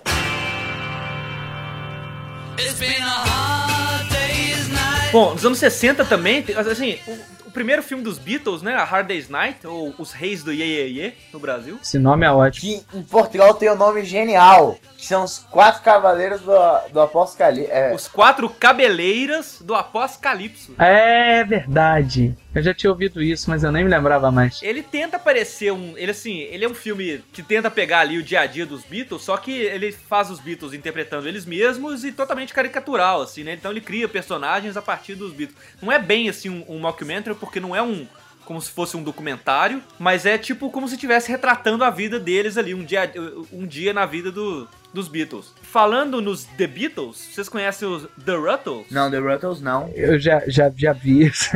Bom, 5.12 5.32
nos 5.32 5.44
anos 5.46 5.58
60 5.58 6.04
também, 6.04 6.42
tem- 6.42 6.56
assim, 6.56 6.98
o, 7.06 7.48
o 7.48 7.50
primeiro 7.52 7.84
filme 7.84 8.02
dos 8.02 8.18
Beatles, 8.18 8.62
né? 8.62 8.74
A 8.74 8.82
Hard 8.82 9.06
Day's 9.06 9.28
Night, 9.28 9.64
ou 9.64 9.94
Os 9.96 10.10
Reis 10.12 10.42
do 10.42 10.52
Ye 10.52 10.64
Ye 10.64 10.98
Ye, 11.00 11.14
no 11.32 11.38
Brasil. 11.38 11.78
Esse 11.80 12.00
nome 12.00 12.26
é 12.26 12.30
ótimo. 12.32 12.82
Que 12.82 12.96
em 12.98 13.02
Portugal 13.02 13.54
tem 13.54 13.70
um 13.70 13.76
nome 13.76 14.04
genial, 14.04 14.76
que 14.96 15.06
são 15.06 15.22
os 15.22 15.38
quatro 15.38 15.82
cavaleiros 15.82 16.40
do, 16.40 16.52
do 16.92 17.00
Apocalipse. 17.00 17.70
É, 17.70 17.94
Os 17.94 18.08
Quatro 18.08 18.48
Cabeleiras 18.48 19.58
do 19.60 19.72
Apocalipse. 19.76 20.74
É 20.80 21.44
verdade. 21.44 22.36
Eu 22.54 22.62
já 22.62 22.72
tinha 22.72 22.90
ouvido 22.90 23.20
isso, 23.20 23.50
mas 23.50 23.64
eu 23.64 23.72
nem 23.72 23.82
me 23.82 23.90
lembrava 23.90 24.30
mais. 24.30 24.62
Ele 24.62 24.82
tenta 24.82 25.18
parecer 25.18 25.72
um. 25.72 25.98
Ele 25.98 26.12
assim, 26.12 26.38
ele 26.38 26.64
é 26.64 26.68
um 26.68 26.74
filme 26.74 27.20
que 27.32 27.42
tenta 27.42 27.68
pegar 27.70 28.00
ali 28.00 28.16
o 28.16 28.22
dia 28.22 28.40
a 28.40 28.46
dia 28.46 28.64
dos 28.64 28.84
Beatles, 28.84 29.22
só 29.22 29.36
que 29.36 29.50
ele 29.50 29.90
faz 29.90 30.30
os 30.30 30.38
Beatles 30.38 30.72
interpretando 30.72 31.26
eles 31.26 31.44
mesmos 31.44 32.04
e 32.04 32.12
totalmente 32.12 32.54
caricatural, 32.54 33.22
assim, 33.22 33.42
né? 33.42 33.54
Então 33.54 33.72
ele 33.72 33.80
cria 33.80 34.08
personagens 34.08 34.76
a 34.76 34.82
partir 34.82 35.16
dos 35.16 35.32
Beatles. 35.32 35.58
Não 35.82 35.90
é 35.90 35.98
bem 35.98 36.28
assim 36.28 36.48
um, 36.48 36.64
um 36.68 36.78
mockumentary, 36.78 37.36
porque 37.36 37.58
não 37.58 37.74
é 37.74 37.82
um. 37.82 38.06
Como 38.44 38.60
se 38.60 38.70
fosse 38.70 38.94
um 38.94 39.02
documentário, 39.02 39.82
mas 39.98 40.26
é 40.26 40.36
tipo 40.36 40.70
como 40.70 40.86
se 40.86 40.96
estivesse 40.96 41.30
retratando 41.30 41.82
a 41.82 41.88
vida 41.88 42.20
deles 42.20 42.58
ali, 42.58 42.74
um 42.74 42.84
dia, 42.84 43.10
um 43.50 43.66
dia 43.66 43.90
na 43.94 44.04
vida 44.04 44.30
do, 44.30 44.68
dos 44.94 45.08
Beatles. 45.08 45.52
Falando 45.60 46.22
nos 46.22 46.44
The 46.44 46.66
Beatles, 46.66 47.16
vocês 47.16 47.48
conhecem 47.48 47.86
os 47.86 48.06
The 48.24 48.36
Ruttles? 48.36 48.86
Não, 48.90 49.10
The 49.10 49.18
Ruttles 49.18 49.60
não. 49.60 49.88
Eu 49.88 50.18
já, 50.18 50.42
já, 50.46 50.72
já 50.74 50.92
vi 50.92 51.26
isso. 51.26 51.50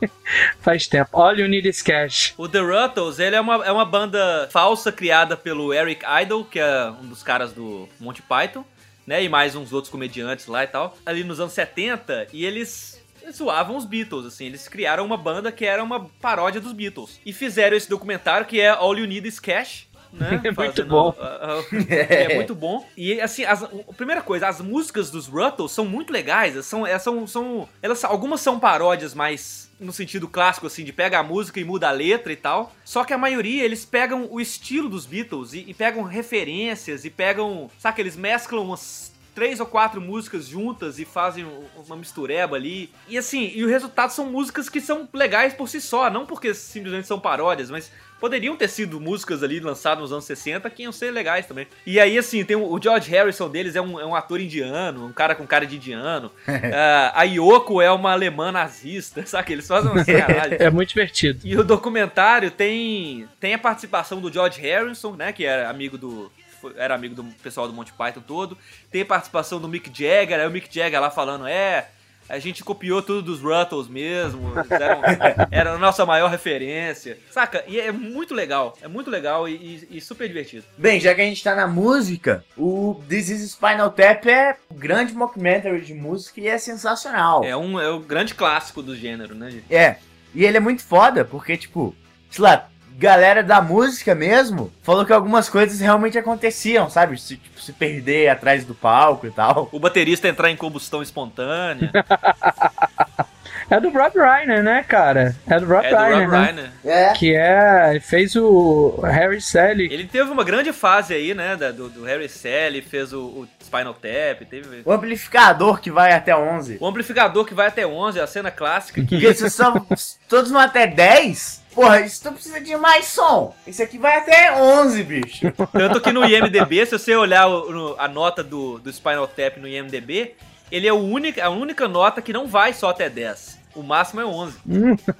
Faz 0.60 0.86
tempo. 0.86 1.10
All 1.12 1.36
You 1.36 1.48
Need 1.48 1.68
Is 1.68 1.82
Cash. 1.82 2.34
O 2.36 2.48
The 2.48 2.60
Ruttles, 2.60 3.18
ele 3.18 3.36
é 3.36 3.40
uma, 3.40 3.64
é 3.64 3.70
uma 3.70 3.84
banda 3.84 4.48
falsa 4.50 4.90
criada 4.90 5.36
pelo 5.36 5.72
Eric 5.72 6.04
Idle, 6.22 6.44
que 6.44 6.58
é 6.58 6.90
um 6.90 7.06
dos 7.08 7.22
caras 7.22 7.52
do 7.52 7.88
Monty 8.00 8.22
Python, 8.22 8.64
né? 9.06 9.22
E 9.22 9.28
mais 9.28 9.54
uns 9.54 9.72
outros 9.72 9.90
comediantes 9.90 10.46
lá 10.46 10.64
e 10.64 10.66
tal. 10.66 10.96
Ali 11.04 11.22
nos 11.22 11.38
anos 11.38 11.52
70, 11.52 12.28
e 12.32 12.44
eles 12.44 12.98
zoavam 13.32 13.76
os 13.76 13.84
Beatles, 13.84 14.26
assim. 14.26 14.46
Eles 14.46 14.68
criaram 14.68 15.04
uma 15.04 15.16
banda 15.16 15.52
que 15.52 15.64
era 15.64 15.82
uma 15.82 16.08
paródia 16.20 16.60
dos 16.60 16.72
Beatles. 16.72 17.20
E 17.24 17.32
fizeram 17.32 17.76
esse 17.76 17.88
documentário 17.88 18.46
que 18.46 18.60
é 18.60 18.68
All 18.70 18.96
You 18.96 19.06
Need 19.06 19.28
Is 19.28 19.38
Cash. 19.38 19.86
Né? 20.12 20.40
É 20.44 20.50
muito 20.52 20.84
bom. 20.84 21.14
ah, 21.20 21.60
ah, 21.60 21.76
é 21.88 22.34
muito 22.34 22.54
bom. 22.54 22.86
E 22.96 23.20
assim, 23.20 23.44
as- 23.44 23.62
a 23.62 23.68
primeira 23.96 24.22
coisa, 24.22 24.48
as 24.48 24.60
músicas 24.60 25.10
dos 25.10 25.26
Ruttles 25.26 25.72
são 25.72 25.84
muito 25.84 26.12
legais. 26.12 26.54
elas 26.54 26.66
São, 26.66 26.86
elas 26.86 27.02
são, 27.02 27.26
são, 27.26 27.68
elas, 27.82 28.04
algumas 28.04 28.40
são 28.40 28.58
paródias 28.58 29.14
mais 29.14 29.68
no 29.78 29.92
sentido 29.92 30.26
clássico, 30.26 30.66
assim, 30.66 30.82
de 30.82 30.92
pega 30.92 31.18
a 31.20 31.22
música 31.22 31.60
e 31.60 31.64
muda 31.64 31.88
a 31.88 31.92
letra 31.92 32.32
e 32.32 32.36
tal. 32.36 32.74
Só 32.84 33.04
que 33.04 33.12
a 33.12 33.18
maioria, 33.18 33.64
eles 33.64 33.84
pegam 33.84 34.26
o 34.30 34.40
estilo 34.40 34.88
dos 34.88 35.06
Beatles 35.06 35.52
e, 35.52 35.64
e 35.68 35.74
pegam 35.74 36.02
referências 36.02 37.04
e 37.04 37.10
pegam. 37.10 37.70
Sabe, 37.78 38.02
eles 38.02 38.16
mesclam 38.16 38.64
umas 38.64 39.12
três 39.34 39.60
ou 39.60 39.66
quatro 39.66 40.00
músicas 40.00 40.48
juntas 40.48 40.98
e 40.98 41.04
fazem 41.04 41.46
uma 41.86 41.94
mistureba 41.96 42.56
ali. 42.56 42.90
E 43.06 43.16
assim, 43.16 43.52
e 43.54 43.64
o 43.64 43.68
resultado 43.68 44.10
são 44.10 44.26
músicas 44.26 44.68
que 44.68 44.80
são 44.80 45.08
legais 45.12 45.54
por 45.54 45.68
si 45.68 45.80
só, 45.80 46.10
não 46.10 46.26
porque 46.26 46.52
simplesmente 46.52 47.06
são 47.06 47.20
paródias, 47.20 47.70
mas 47.70 47.88
poderiam 48.20 48.56
ter 48.56 48.68
sido 48.68 49.00
músicas 49.00 49.42
ali 49.42 49.60
lançadas 49.60 50.00
nos 50.00 50.12
anos 50.12 50.24
60 50.24 50.68
que 50.70 50.84
iam 50.84 50.92
ser 50.92 51.10
legais 51.10 51.46
também. 51.46 51.66
E 51.86 51.98
aí, 51.98 52.16
assim, 52.16 52.44
tem 52.44 52.56
o 52.56 52.78
o 52.78 52.82
George 52.82 53.10
Harrison 53.10 53.48
deles, 53.48 53.74
é 53.74 53.80
um, 53.80 53.98
é 53.98 54.06
um 54.06 54.14
ator 54.14 54.40
indiano, 54.40 55.06
um 55.06 55.12
cara 55.12 55.34
com 55.34 55.46
cara 55.46 55.66
de 55.66 55.76
indiano. 55.76 56.30
Ah, 56.70 57.12
a 57.14 57.22
Yoko 57.22 57.80
é 57.80 57.90
uma 57.90 58.12
alemã 58.12 58.52
nazista, 58.52 59.24
sabe? 59.26 59.52
Eles 59.52 59.66
fazem 59.66 59.90
uma 59.90 60.04
sacanagem. 60.04 60.58
É 60.60 60.70
muito 60.70 60.90
divertido. 60.90 61.40
E 61.44 61.56
o 61.56 61.64
documentário 61.64 62.50
tem, 62.50 63.26
tem 63.40 63.54
a 63.54 63.58
participação 63.58 64.20
do 64.20 64.30
George 64.32 64.60
Harrison, 64.60 65.12
né? 65.12 65.32
Que 65.32 65.44
era 65.44 65.70
amigo 65.70 65.96
do. 65.96 66.30
Era 66.76 66.94
amigo 66.94 67.14
do 67.14 67.24
pessoal 67.42 67.66
do 67.66 67.72
Monty 67.72 67.92
Python 67.92 68.20
todo. 68.20 68.58
Tem 68.90 69.02
a 69.02 69.06
participação 69.06 69.60
do 69.60 69.68
Mick 69.68 69.88
Jagger, 69.88 70.40
aí 70.40 70.46
o 70.46 70.50
Mick 70.50 70.68
Jagger 70.72 71.00
lá 71.00 71.10
falando, 71.10 71.46
é. 71.46 71.88
A 72.28 72.38
gente 72.38 72.62
copiou 72.62 73.00
tudo 73.00 73.22
dos 73.22 73.40
Ruttles 73.40 73.88
mesmo. 73.88 74.52
eram- 74.70 75.00
Era 75.50 75.72
a 75.72 75.78
nossa 75.78 76.04
maior 76.04 76.28
referência. 76.30 77.18
Saca? 77.30 77.64
E 77.66 77.80
é 77.80 77.90
muito 77.90 78.34
legal. 78.34 78.76
É 78.82 78.88
muito 78.88 79.10
legal 79.10 79.48
e, 79.48 79.54
e- 79.54 79.96
e 79.96 80.00
super 80.00 80.28
divertido. 80.28 80.64
Bem, 80.76 81.00
já 81.00 81.14
que 81.14 81.20
a 81.20 81.24
gente 81.24 81.42
tá 81.42 81.54
na 81.54 81.66
música, 81.66 82.44
o 82.56 83.00
This 83.08 83.30
is 83.30 83.50
Spinal 83.52 83.90
Tap 83.90 84.26
é 84.26 84.56
um 84.70 84.76
grande 84.76 85.14
mockumentary 85.14 85.80
de 85.80 85.94
música 85.94 86.40
e 86.40 86.48
é 86.48 86.58
sensacional. 86.58 87.42
É 87.44 87.56
um, 87.56 87.80
é 87.80 87.88
o 87.90 88.00
grande 88.00 88.34
clássico 88.34 88.82
do 88.82 88.94
gênero, 88.96 89.34
né, 89.34 89.50
gente? 89.50 89.64
É, 89.74 89.96
e 90.34 90.44
ele 90.44 90.56
é 90.56 90.60
muito 90.60 90.82
foda, 90.84 91.24
porque, 91.24 91.56
tipo, 91.56 91.94
sei 92.30 92.44
lá, 92.44 92.68
galera 92.98 93.44
da 93.44 93.62
música 93.62 94.12
mesmo 94.12 94.72
falou 94.82 95.06
que 95.06 95.12
algumas 95.12 95.48
coisas 95.48 95.78
realmente 95.78 96.18
aconteciam, 96.18 96.90
sabe? 96.90 97.16
Se, 97.18 97.36
tipo, 97.36 97.60
se 97.60 97.72
perder 97.72 98.28
atrás 98.28 98.64
do 98.64 98.74
palco 98.74 99.24
e 99.26 99.30
tal. 99.30 99.68
O 99.70 99.78
baterista 99.78 100.26
entrar 100.28 100.50
em 100.50 100.56
combustão 100.56 101.00
espontânea. 101.00 101.90
É 103.70 103.78
do 103.78 103.90
Rob 103.90 104.12
Reiner, 104.16 104.62
né, 104.62 104.82
cara? 104.82 105.36
É 105.46 105.60
do 105.60 105.66
Rob 105.66 105.84
é 105.84 105.90
do 105.90 105.96
Rob 105.96 106.08
Reiner, 106.08 106.30
né? 106.30 106.42
Reiner. 106.46 106.70
É. 106.86 107.12
Que 107.12 107.34
é. 107.34 108.00
Fez 108.00 108.34
o 108.34 108.98
Harry 109.02 109.42
Sally. 109.42 109.92
Ele 109.92 110.06
teve 110.06 110.30
uma 110.30 110.42
grande 110.42 110.72
fase 110.72 111.12
aí, 111.12 111.34
né? 111.34 111.54
da- 111.54 111.70
do, 111.70 111.90
do 111.90 112.02
Harry 112.04 112.30
Sally, 112.30 112.80
fez 112.80 113.12
o, 113.12 113.20
o 113.20 113.48
Spinal 113.62 113.92
Tap, 113.92 114.46
teve 114.48 114.82
O 114.86 114.92
amplificador 114.92 115.80
que 115.80 115.90
vai 115.90 116.12
até 116.12 116.34
11. 116.34 116.78
o 116.80 116.86
amplificador 116.86 117.44
que 117.44 117.52
vai 117.52 117.66
até 117.66 117.86
11, 117.86 118.18
a 118.18 118.26
cena 118.26 118.50
clássica 118.50 119.02
que 119.02 119.06
Porque 119.20 119.34
se 119.34 119.50
são 119.50 119.86
todos 120.28 120.50
vão 120.50 120.60
até 120.60 120.86
10, 120.86 121.57
porra, 121.74 122.00
isso 122.00 122.22
tu 122.22 122.32
precisa 122.32 122.60
de 122.60 122.76
mais 122.76 123.06
som. 123.06 123.54
Esse 123.66 123.82
aqui 123.82 123.98
vai 123.98 124.16
até 124.18 124.52
11, 124.56 125.02
bicho. 125.04 125.46
tanto 125.72 126.00
que 126.00 126.12
no 126.12 126.24
IMDb, 126.24 126.84
se 126.86 126.98
você 126.98 127.14
olhar 127.16 127.46
o- 127.46 127.70
no- 127.72 127.94
a 127.98 128.08
nota 128.08 128.42
do, 128.42 128.78
do 128.78 128.92
Spinal 128.92 129.26
Tap 129.26 129.56
no 129.58 129.68
IMDb, 129.68 130.34
ele 130.70 130.86
é 130.86 130.92
o 130.92 130.96
único, 130.98 131.40
a 131.40 131.48
única 131.48 131.86
nota 131.88 132.20
que 132.20 132.32
não 132.32 132.46
vai 132.46 132.72
só 132.72 132.90
até 132.90 133.08
10. 133.08 133.58
O 133.74 133.82
máximo 133.82 134.20
é 134.20 134.24
11. 134.26 134.58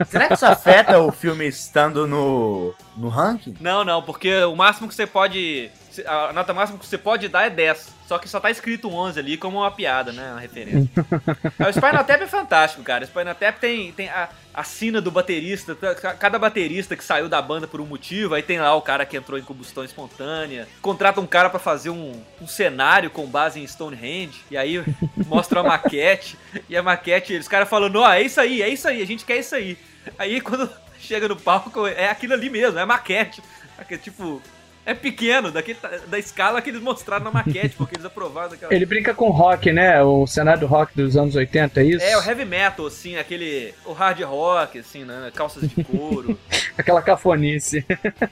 Será 0.09 0.27
que 0.29 0.35
isso 0.35 0.47
afeta 0.47 0.99
o 0.99 1.13
filme 1.13 1.47
estando 1.47 2.07
no, 2.09 2.75
no 2.97 3.09
ranking? 3.09 3.55
Não, 3.61 3.85
não, 3.85 4.03
porque 4.03 4.43
o 4.45 4.57
máximo 4.57 4.89
que 4.89 4.95
você 4.95 5.07
pode 5.07 5.71
a 6.07 6.33
nota 6.33 6.53
máxima 6.55 6.79
que 6.79 6.87
você 6.87 6.99
pode 6.99 7.29
dar 7.29 7.45
é 7.47 7.51
10. 7.51 7.99
Só 8.09 8.19
que 8.19 8.27
só 8.29 8.41
tá 8.41 8.51
escrito 8.51 8.89
11 8.91 9.19
ali 9.21 9.37
como 9.37 9.59
uma 9.59 9.71
piada, 9.71 10.13
né? 10.13 10.31
Uma 10.33 10.41
referência. 10.41 10.89
O 11.69 11.73
Spinal 11.73 12.05
Tap 12.05 12.23
é 12.23 12.27
fantástico, 12.27 12.83
cara. 12.83 13.05
O 13.05 13.07
Spinal 13.07 13.35
Tap 13.35 13.59
tem, 13.61 13.93
tem 13.93 14.09
a, 14.09 14.31
a 14.55 14.65
sina 14.65 14.99
do 15.01 15.11
baterista. 15.11 15.75
ca- 15.75 16.15
Cada 16.15 16.39
baterista 16.39 16.97
que 16.97 17.05
saiu 17.05 17.29
da 17.29 17.43
banda 17.43 17.67
por 17.67 17.81
um 17.83 17.87
motivo. 17.87 18.35
Aí 18.35 18.43
tem 18.43 18.59
lá 18.59 18.75
o 18.75 18.81
cara 18.81 19.05
que 19.05 19.17
entrou 19.17 19.39
em 19.39 19.43
combustão 19.43 19.85
espontânea. 19.85 20.67
Contrata 20.81 21.21
um 21.21 21.27
cara 21.27 21.51
pra 21.51 21.59
fazer 21.59 21.91
um, 21.91 22.19
um 22.41 22.47
cenário 22.47 23.11
com 23.11 23.27
base 23.27 23.61
em 23.61 23.67
Stonehenge. 23.67 24.41
E 24.51 24.57
aí 24.57 24.83
mostra 25.27 25.61
a 25.61 25.63
maquete. 25.63 26.39
E 26.69 26.77
a 26.77 26.83
maquete, 26.83 27.37
os 27.37 27.49
caras 27.49 27.69
falando: 27.69 27.97
Ó, 28.01 28.11
é 28.11 28.23
isso 28.23 28.41
aí, 28.41 28.63
é 28.63 28.69
isso 28.71 28.89
aí, 28.89 29.03
a 29.03 29.07
gente 29.07 29.27
quer 29.27 29.37
isso 29.37 29.55
aí. 29.55 29.77
Aí 30.19 30.41
quando 30.41 30.71
chega 30.99 31.29
no 31.29 31.37
palco, 31.37 31.87
é 31.87 32.09
aquilo 32.09 32.33
ali 32.33 32.49
mesmo, 32.49 32.79
é 32.79 32.83
a 32.83 32.87
maquete. 32.87 33.43
Aquele, 33.77 34.01
tipo, 34.01 34.41
É 34.89 34.95
pequeno, 34.95 35.53
daquele, 35.53 35.79
ta- 35.79 35.91
da 36.07 36.19
escala 36.19 36.63
que 36.63 36.71
eles 36.71 36.81
mostraram 36.81 37.25
na 37.25 37.31
maquete, 37.31 37.75
porque 37.77 37.95
eles 37.95 38.07
aprovaram 38.07 38.49
daquela. 38.49 38.73
Ele 38.73 38.87
brinca 38.87 39.13
com 39.13 39.29
rock, 39.29 39.71
né? 39.71 40.03
O 40.03 40.27
cenário 40.27 40.61
do 40.61 40.67
rock 40.67 40.97
dos 40.97 41.15
anos 41.15 41.37
80, 41.37 41.79
é 41.79 41.85
isso? 41.85 42.03
É, 42.05 42.17
o 42.17 42.23
heavy 42.23 42.47
metal, 42.47 42.87
assim, 42.87 43.17
aquele. 43.19 43.75
O 43.85 43.93
hard 43.93 44.19
rock, 44.23 44.79
assim, 44.79 45.05
né? 45.05 45.31
Calças 45.35 45.69
de 45.69 45.85
couro. 45.85 46.39
Aquela 46.79 47.03
cafonice. 47.03 47.85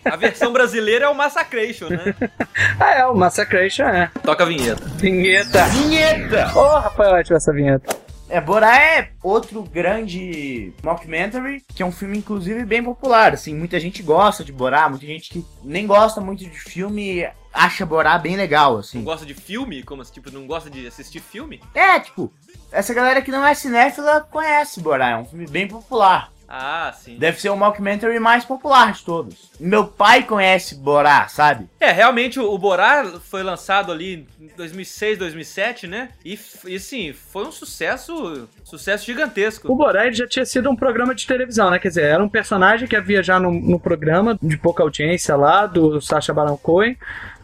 A 0.05 0.17
versão 0.17 0.51
brasileira 0.53 1.05
é 1.05 1.09
o 1.09 1.15
Massacration, 1.15 1.89
né? 1.91 2.15
ah, 2.81 2.95
é, 2.95 3.07
o 3.07 3.15
Massacration 3.15 3.85
é. 3.85 4.11
Toca 4.23 4.45
a 4.45 4.47
vinheta. 4.47 4.83
Vinheta. 4.97 5.65
Vinheta! 5.67 6.53
Ô, 6.59 6.79
Rafael, 6.79 7.17
ativa 7.17 7.37
essa 7.37 7.53
vinheta. 7.53 7.95
É, 8.29 8.41
Borá 8.41 8.77
é 8.83 9.11
outro 9.23 9.63
grande 9.63 10.73
mockumentary, 10.83 11.63
que 11.75 11.83
é 11.83 11.87
um 11.87 11.93
filme, 11.93 12.19
inclusive, 12.19 12.65
bem 12.65 12.83
popular, 12.83 13.35
assim, 13.35 13.55
muita 13.55 13.79
gente 13.79 14.03
gosta 14.03 14.43
de 14.43 14.53
Borá, 14.53 14.89
muita 14.89 15.07
gente 15.07 15.31
que 15.31 15.45
nem 15.63 15.87
gosta 15.87 16.21
muito 16.21 16.41
de 16.45 16.51
filme 16.51 17.27
acha 17.53 17.87
Borá 17.87 18.19
bem 18.19 18.37
legal, 18.37 18.73
Não 18.73 18.81
assim. 18.81 19.03
gosta 19.03 19.25
de 19.25 19.33
filme? 19.33 19.83
Como 19.83 20.03
assim, 20.03 20.13
tipo, 20.15 20.31
não 20.31 20.47
gosta 20.47 20.69
de 20.69 20.87
assistir 20.87 21.21
filme? 21.21 21.61
É, 21.75 21.99
tipo, 22.01 22.33
essa 22.71 22.93
galera 22.93 23.23
que 23.23 23.31
não 23.31 23.47
é 23.47 23.55
cinéfila 23.55 24.21
conhece 24.21 24.81
Borá, 24.81 25.11
é 25.11 25.17
um 25.17 25.25
filme 25.25 25.47
bem 25.47 25.67
popular. 25.69 26.31
Ah, 26.49 26.93
sim. 26.97 27.17
Deve 27.17 27.41
ser 27.41 27.51
o 27.51 27.57
mockumentary 27.57 28.19
mais 28.19 28.45
popular 28.45 28.93
de 28.93 29.05
todos. 29.05 29.51
Meu 29.59 29.87
pai 29.87 30.23
conhece 30.23 30.75
Borá, 30.75 31.29
sabe? 31.29 31.69
É, 31.81 31.93
realmente 31.93 32.41
o 32.41 32.57
o 32.57 32.59
Borá 32.59 33.05
foi 33.21 33.43
lançado 33.43 33.93
ali 33.93 34.27
em 34.41 34.49
2006, 34.57 35.19
2007, 35.19 35.87
né? 35.87 36.09
E, 36.25 36.39
e 36.67 36.81
sim, 36.81 37.13
foi 37.13 37.45
um 37.45 37.53
sucesso, 37.53 38.49
sucesso 38.65 39.05
gigantesco. 39.05 39.71
O 39.71 39.77
Borá 39.77 40.07
ele 40.07 40.15
já 40.15 40.27
tinha 40.27 40.47
sido 40.47 40.71
um 40.71 40.75
programa 40.75 41.15
de 41.15 41.27
televisão, 41.27 41.71
né? 41.71 41.79
Quer 41.79 41.89
dizer, 41.89 42.05
era 42.05 42.25
um 42.25 42.31
personagem 42.31 42.89
que 42.89 42.97
ia 42.97 43.03
viajar 43.03 43.39
no, 43.39 43.53
no 43.53 43.79
programa 43.79 44.39
de 44.43 44.57
pouca 44.57 44.83
audiência 44.83 45.37
lá, 45.37 45.67
do 45.67 46.01
Sacha 46.01 46.33
Baron 46.33 46.57
Cohen, 46.57 46.97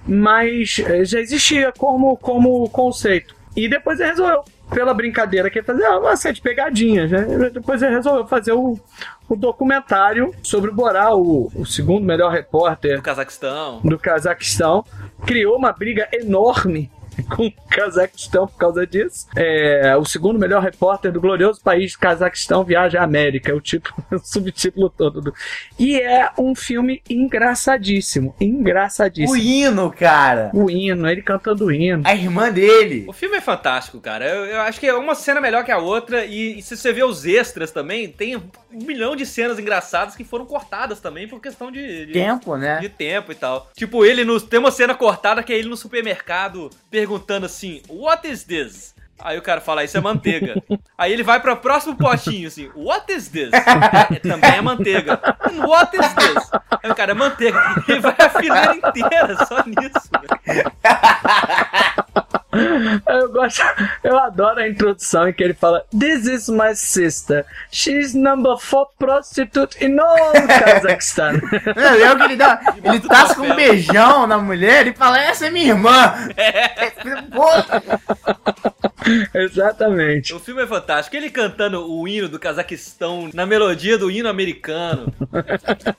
mas 0.06 0.78
eh, 0.78 1.04
já 1.04 1.20
existia 1.20 1.70
como, 1.76 2.16
como 2.16 2.66
conceito. 2.70 3.36
E 3.54 3.68
depois 3.68 4.00
ele 4.00 4.08
resolveu, 4.08 4.44
pela 4.72 4.94
brincadeira 4.94 5.50
que 5.50 5.58
ia 5.58 5.64
fazer, 5.64 5.84
ah, 5.84 5.98
uma 5.98 6.16
série 6.16 6.34
de 6.34 6.42
pegadinhas, 6.42 7.10
né? 7.10 7.50
Depois 7.52 7.82
ele 7.82 7.94
resolveu 7.94 8.26
fazer 8.26 8.52
o, 8.52 8.78
o 9.28 9.36
documentário 9.36 10.34
sobre 10.42 10.70
o 10.70 10.74
Borá, 10.74 11.14
o, 11.14 11.50
o 11.54 11.64
segundo 11.64 12.04
melhor 12.04 12.32
repórter 12.32 12.96
Do 12.96 13.02
Cazaquistão. 13.02 13.80
do 13.82 13.98
Cazaquistão, 13.98 14.84
criou 15.26 15.56
uma 15.56 15.72
briga 15.72 16.08
enorme 16.12 16.90
com 17.34 17.46
o 17.46 17.52
Cazaquistão 17.68 18.46
por 18.46 18.56
causa 18.56 18.86
disso. 18.86 19.26
É, 19.36 19.96
o 19.96 20.04
segundo 20.04 20.38
melhor 20.38 20.62
repórter 20.62 21.12
do 21.12 21.20
glorioso 21.20 21.60
país 21.60 21.96
Cazaquistão 21.96 22.64
viaja 22.64 23.00
à 23.00 23.04
América, 23.04 23.50
é 23.50 23.54
o 23.54 23.60
título, 23.60 23.96
o 24.12 24.18
subtítulo 24.18 24.90
todo. 24.90 25.20
Do... 25.20 25.34
E 25.78 26.00
é 26.00 26.30
um 26.38 26.54
filme 26.54 27.02
engraçadíssimo, 27.08 28.34
O 28.40 28.44
engraçadíssimo. 28.44 29.36
hino, 29.36 29.90
cara. 29.92 30.50
O 30.54 30.70
hino, 30.70 31.08
ele 31.08 31.22
cantando 31.22 31.66
o 31.66 31.72
hino. 31.72 32.02
A 32.06 32.14
irmã 32.14 32.50
dele. 32.50 33.04
O 33.08 33.12
filme 33.12 33.36
é 33.36 33.40
fantástico, 33.40 34.00
cara. 34.00 34.26
Eu, 34.26 34.44
eu 34.46 34.60
acho 34.62 34.80
que 34.80 34.86
é 34.86 34.94
uma 34.94 35.14
cena 35.14 35.40
melhor 35.40 35.64
que 35.64 35.70
a 35.72 35.78
outra. 35.78 36.24
E, 36.24 36.58
e 36.58 36.62
se 36.62 36.76
você 36.76 36.92
vê 36.92 37.04
os 37.04 37.24
extras 37.24 37.70
também, 37.70 38.08
tem 38.08 38.36
um 38.36 38.42
milhão 38.72 39.14
de 39.14 39.26
cenas 39.26 39.58
engraçadas 39.58 40.16
que 40.16 40.24
foram 40.24 40.46
cortadas 40.46 41.00
também 41.00 41.28
por 41.28 41.40
questão 41.40 41.70
de, 41.70 42.06
de, 42.06 42.12
Tempo, 42.12 42.56
né? 42.56 42.78
de 42.80 42.88
tempo 42.88 43.32
e 43.32 43.34
tal. 43.34 43.70
Tipo, 43.76 44.04
ele 44.04 44.24
no, 44.24 44.40
tem 44.40 44.58
uma 44.58 44.70
cena 44.70 44.94
cortada 44.94 45.42
que 45.42 45.52
é 45.52 45.58
ele 45.58 45.68
no 45.68 45.76
supermercado 45.76 46.70
perguntando 47.02 47.46
assim: 47.46 47.82
What 47.88 48.28
is 48.28 48.44
this? 48.44 48.94
Aí 49.18 49.38
o 49.38 49.42
cara 49.42 49.60
fala, 49.60 49.84
isso 49.84 49.96
é 49.96 50.00
manteiga. 50.00 50.60
Aí 50.98 51.12
ele 51.12 51.22
vai 51.22 51.38
para 51.38 51.52
o 51.52 51.56
próximo 51.56 51.94
potinho, 51.94 52.48
assim, 52.48 52.68
what 52.74 53.12
is 53.12 53.28
this? 53.28 53.50
É, 53.52 54.18
também 54.18 54.50
é 54.56 54.60
manteiga. 54.60 55.20
"And 55.42 55.64
What 55.64 55.96
is 55.96 56.12
this? 56.14 56.50
Aí 56.82 56.90
o 56.90 56.94
cara, 56.94 57.12
é 57.12 57.14
manteiga. 57.14 57.56
E 57.86 58.00
vai 58.00 58.16
a 58.18 58.30
fileira 58.30 58.74
inteira 58.74 59.46
só 59.46 59.62
nisso. 59.64 60.10
Eu 63.42 63.48
gosto, 63.48 63.62
eu 64.04 64.18
adoro 64.18 64.60
a 64.60 64.68
introdução 64.68 65.28
em 65.28 65.32
que 65.32 65.42
ele 65.42 65.54
fala: 65.54 65.84
This 65.90 66.26
is 66.26 66.48
my 66.48 66.74
sister. 66.74 67.44
She's 67.70 68.14
number 68.14 68.56
four 68.56 68.86
prostitute 68.98 69.84
in 69.84 69.98
all 69.98 70.32
Kazakhstan. 70.32 71.40
Não, 71.74 71.82
é 71.82 72.12
o 72.12 72.16
que 72.16 72.22
ele 72.24 72.36
dá. 72.36 72.60
Ele 72.84 73.00
tasca 73.00 73.42
um 73.42 73.54
beijão 73.54 74.26
na 74.26 74.38
mulher 74.38 74.86
e 74.86 74.94
fala: 74.94 75.20
Essa 75.20 75.46
é 75.46 75.50
minha 75.50 75.68
irmã. 75.70 76.14
Pô, 77.32 78.71
Exatamente. 79.34 80.34
O 80.34 80.38
filme 80.40 80.62
é 80.62 80.66
fantástico. 80.66 81.16
Ele 81.16 81.30
cantando 81.30 81.90
o 81.90 82.06
hino 82.06 82.28
do 82.28 82.38
Cazaquistão 82.38 83.30
na 83.32 83.44
melodia 83.46 83.98
do 83.98 84.10
hino 84.10 84.28
americano. 84.28 85.12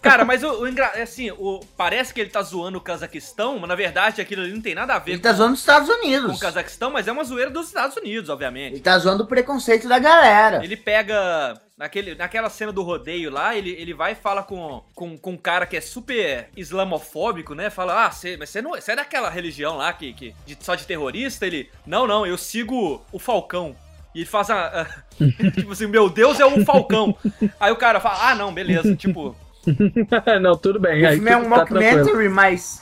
Cara, 0.01 0.25
mas 0.25 0.43
o, 0.43 0.61
o 0.61 0.67
engra... 0.67 0.87
assim, 1.01 1.31
o... 1.31 1.59
parece 1.77 2.13
que 2.13 2.21
ele 2.21 2.29
tá 2.29 2.41
zoando 2.41 2.77
o 2.77 2.81
Cazaquistão, 2.81 3.59
mas 3.59 3.67
na 3.67 3.75
verdade 3.75 4.21
aquilo 4.21 4.41
ali 4.43 4.53
não 4.53 4.61
tem 4.61 4.75
nada 4.75 4.93
a 4.95 4.99
ver 4.99 5.13
Ele 5.13 5.21
tá 5.21 5.33
zoando 5.33 5.53
os 5.53 5.59
Estados 5.59 5.89
com, 5.89 5.95
com 5.95 6.05
Unidos. 6.05 6.37
o 6.37 6.39
Cazaquistão, 6.39 6.91
mas 6.91 7.07
é 7.07 7.11
uma 7.11 7.23
zoeira 7.23 7.49
dos 7.51 7.67
Estados 7.67 7.97
Unidos, 7.97 8.29
Ele 8.29 8.31
obviamente. 8.33 8.79
tá 8.81 8.97
zoando 8.97 9.23
o 9.23 9.27
preconceito 9.27 9.87
da 9.87 9.99
galera. 9.99 10.63
Ele 10.63 10.77
pega. 10.77 11.59
Naquele, 11.83 12.15
naquela 12.15 12.49
cena 12.49 12.71
do 12.71 12.81
rodeio 12.81 13.29
lá, 13.29 13.57
ele, 13.57 13.71
ele 13.71 13.93
vai 13.93 14.13
e 14.13 14.15
fala 14.15 14.41
com, 14.41 14.81
com, 14.95 15.17
com 15.17 15.31
um 15.31 15.37
cara 15.37 15.65
que 15.65 15.75
é 15.75 15.81
super 15.81 16.47
islamofóbico, 16.55 17.53
né? 17.53 17.69
Fala, 17.69 18.05
ah, 18.05 18.11
cê, 18.11 18.37
mas 18.37 18.49
você 18.49 18.61
não 18.61 18.73
é 18.73 18.95
daquela 18.95 19.29
religião 19.29 19.75
lá 19.75 19.91
que, 19.91 20.13
que 20.13 20.33
de- 20.45 20.57
só 20.61 20.75
de 20.75 20.85
terrorista? 20.87 21.45
Ele, 21.45 21.69
não, 21.85 22.07
não, 22.07 22.25
eu 22.25 22.37
sigo 22.37 23.03
o 23.11 23.19
Falcão. 23.19 23.75
E 24.15 24.19
ele 24.19 24.25
faz 24.25 24.49
a. 24.49 24.81
a- 24.83 25.03
tipo 25.51 25.73
assim, 25.73 25.87
meu 25.87 26.09
Deus 26.09 26.39
é 26.39 26.45
o 26.45 26.63
Falcão. 26.63 27.17
Aí 27.59 27.71
o 27.73 27.75
cara 27.75 27.99
fala, 27.99 28.29
ah, 28.29 28.35
não, 28.35 28.53
beleza. 28.53 28.95
Tipo, 28.95 29.35
não, 30.41 30.57
tudo 30.57 30.79
bem. 30.79 31.03
O 31.03 31.07
aí 31.07 31.15
filme 31.15 31.31
é 31.31 31.37
um 31.37 31.49
tá 31.49 31.65
mas 32.29 32.81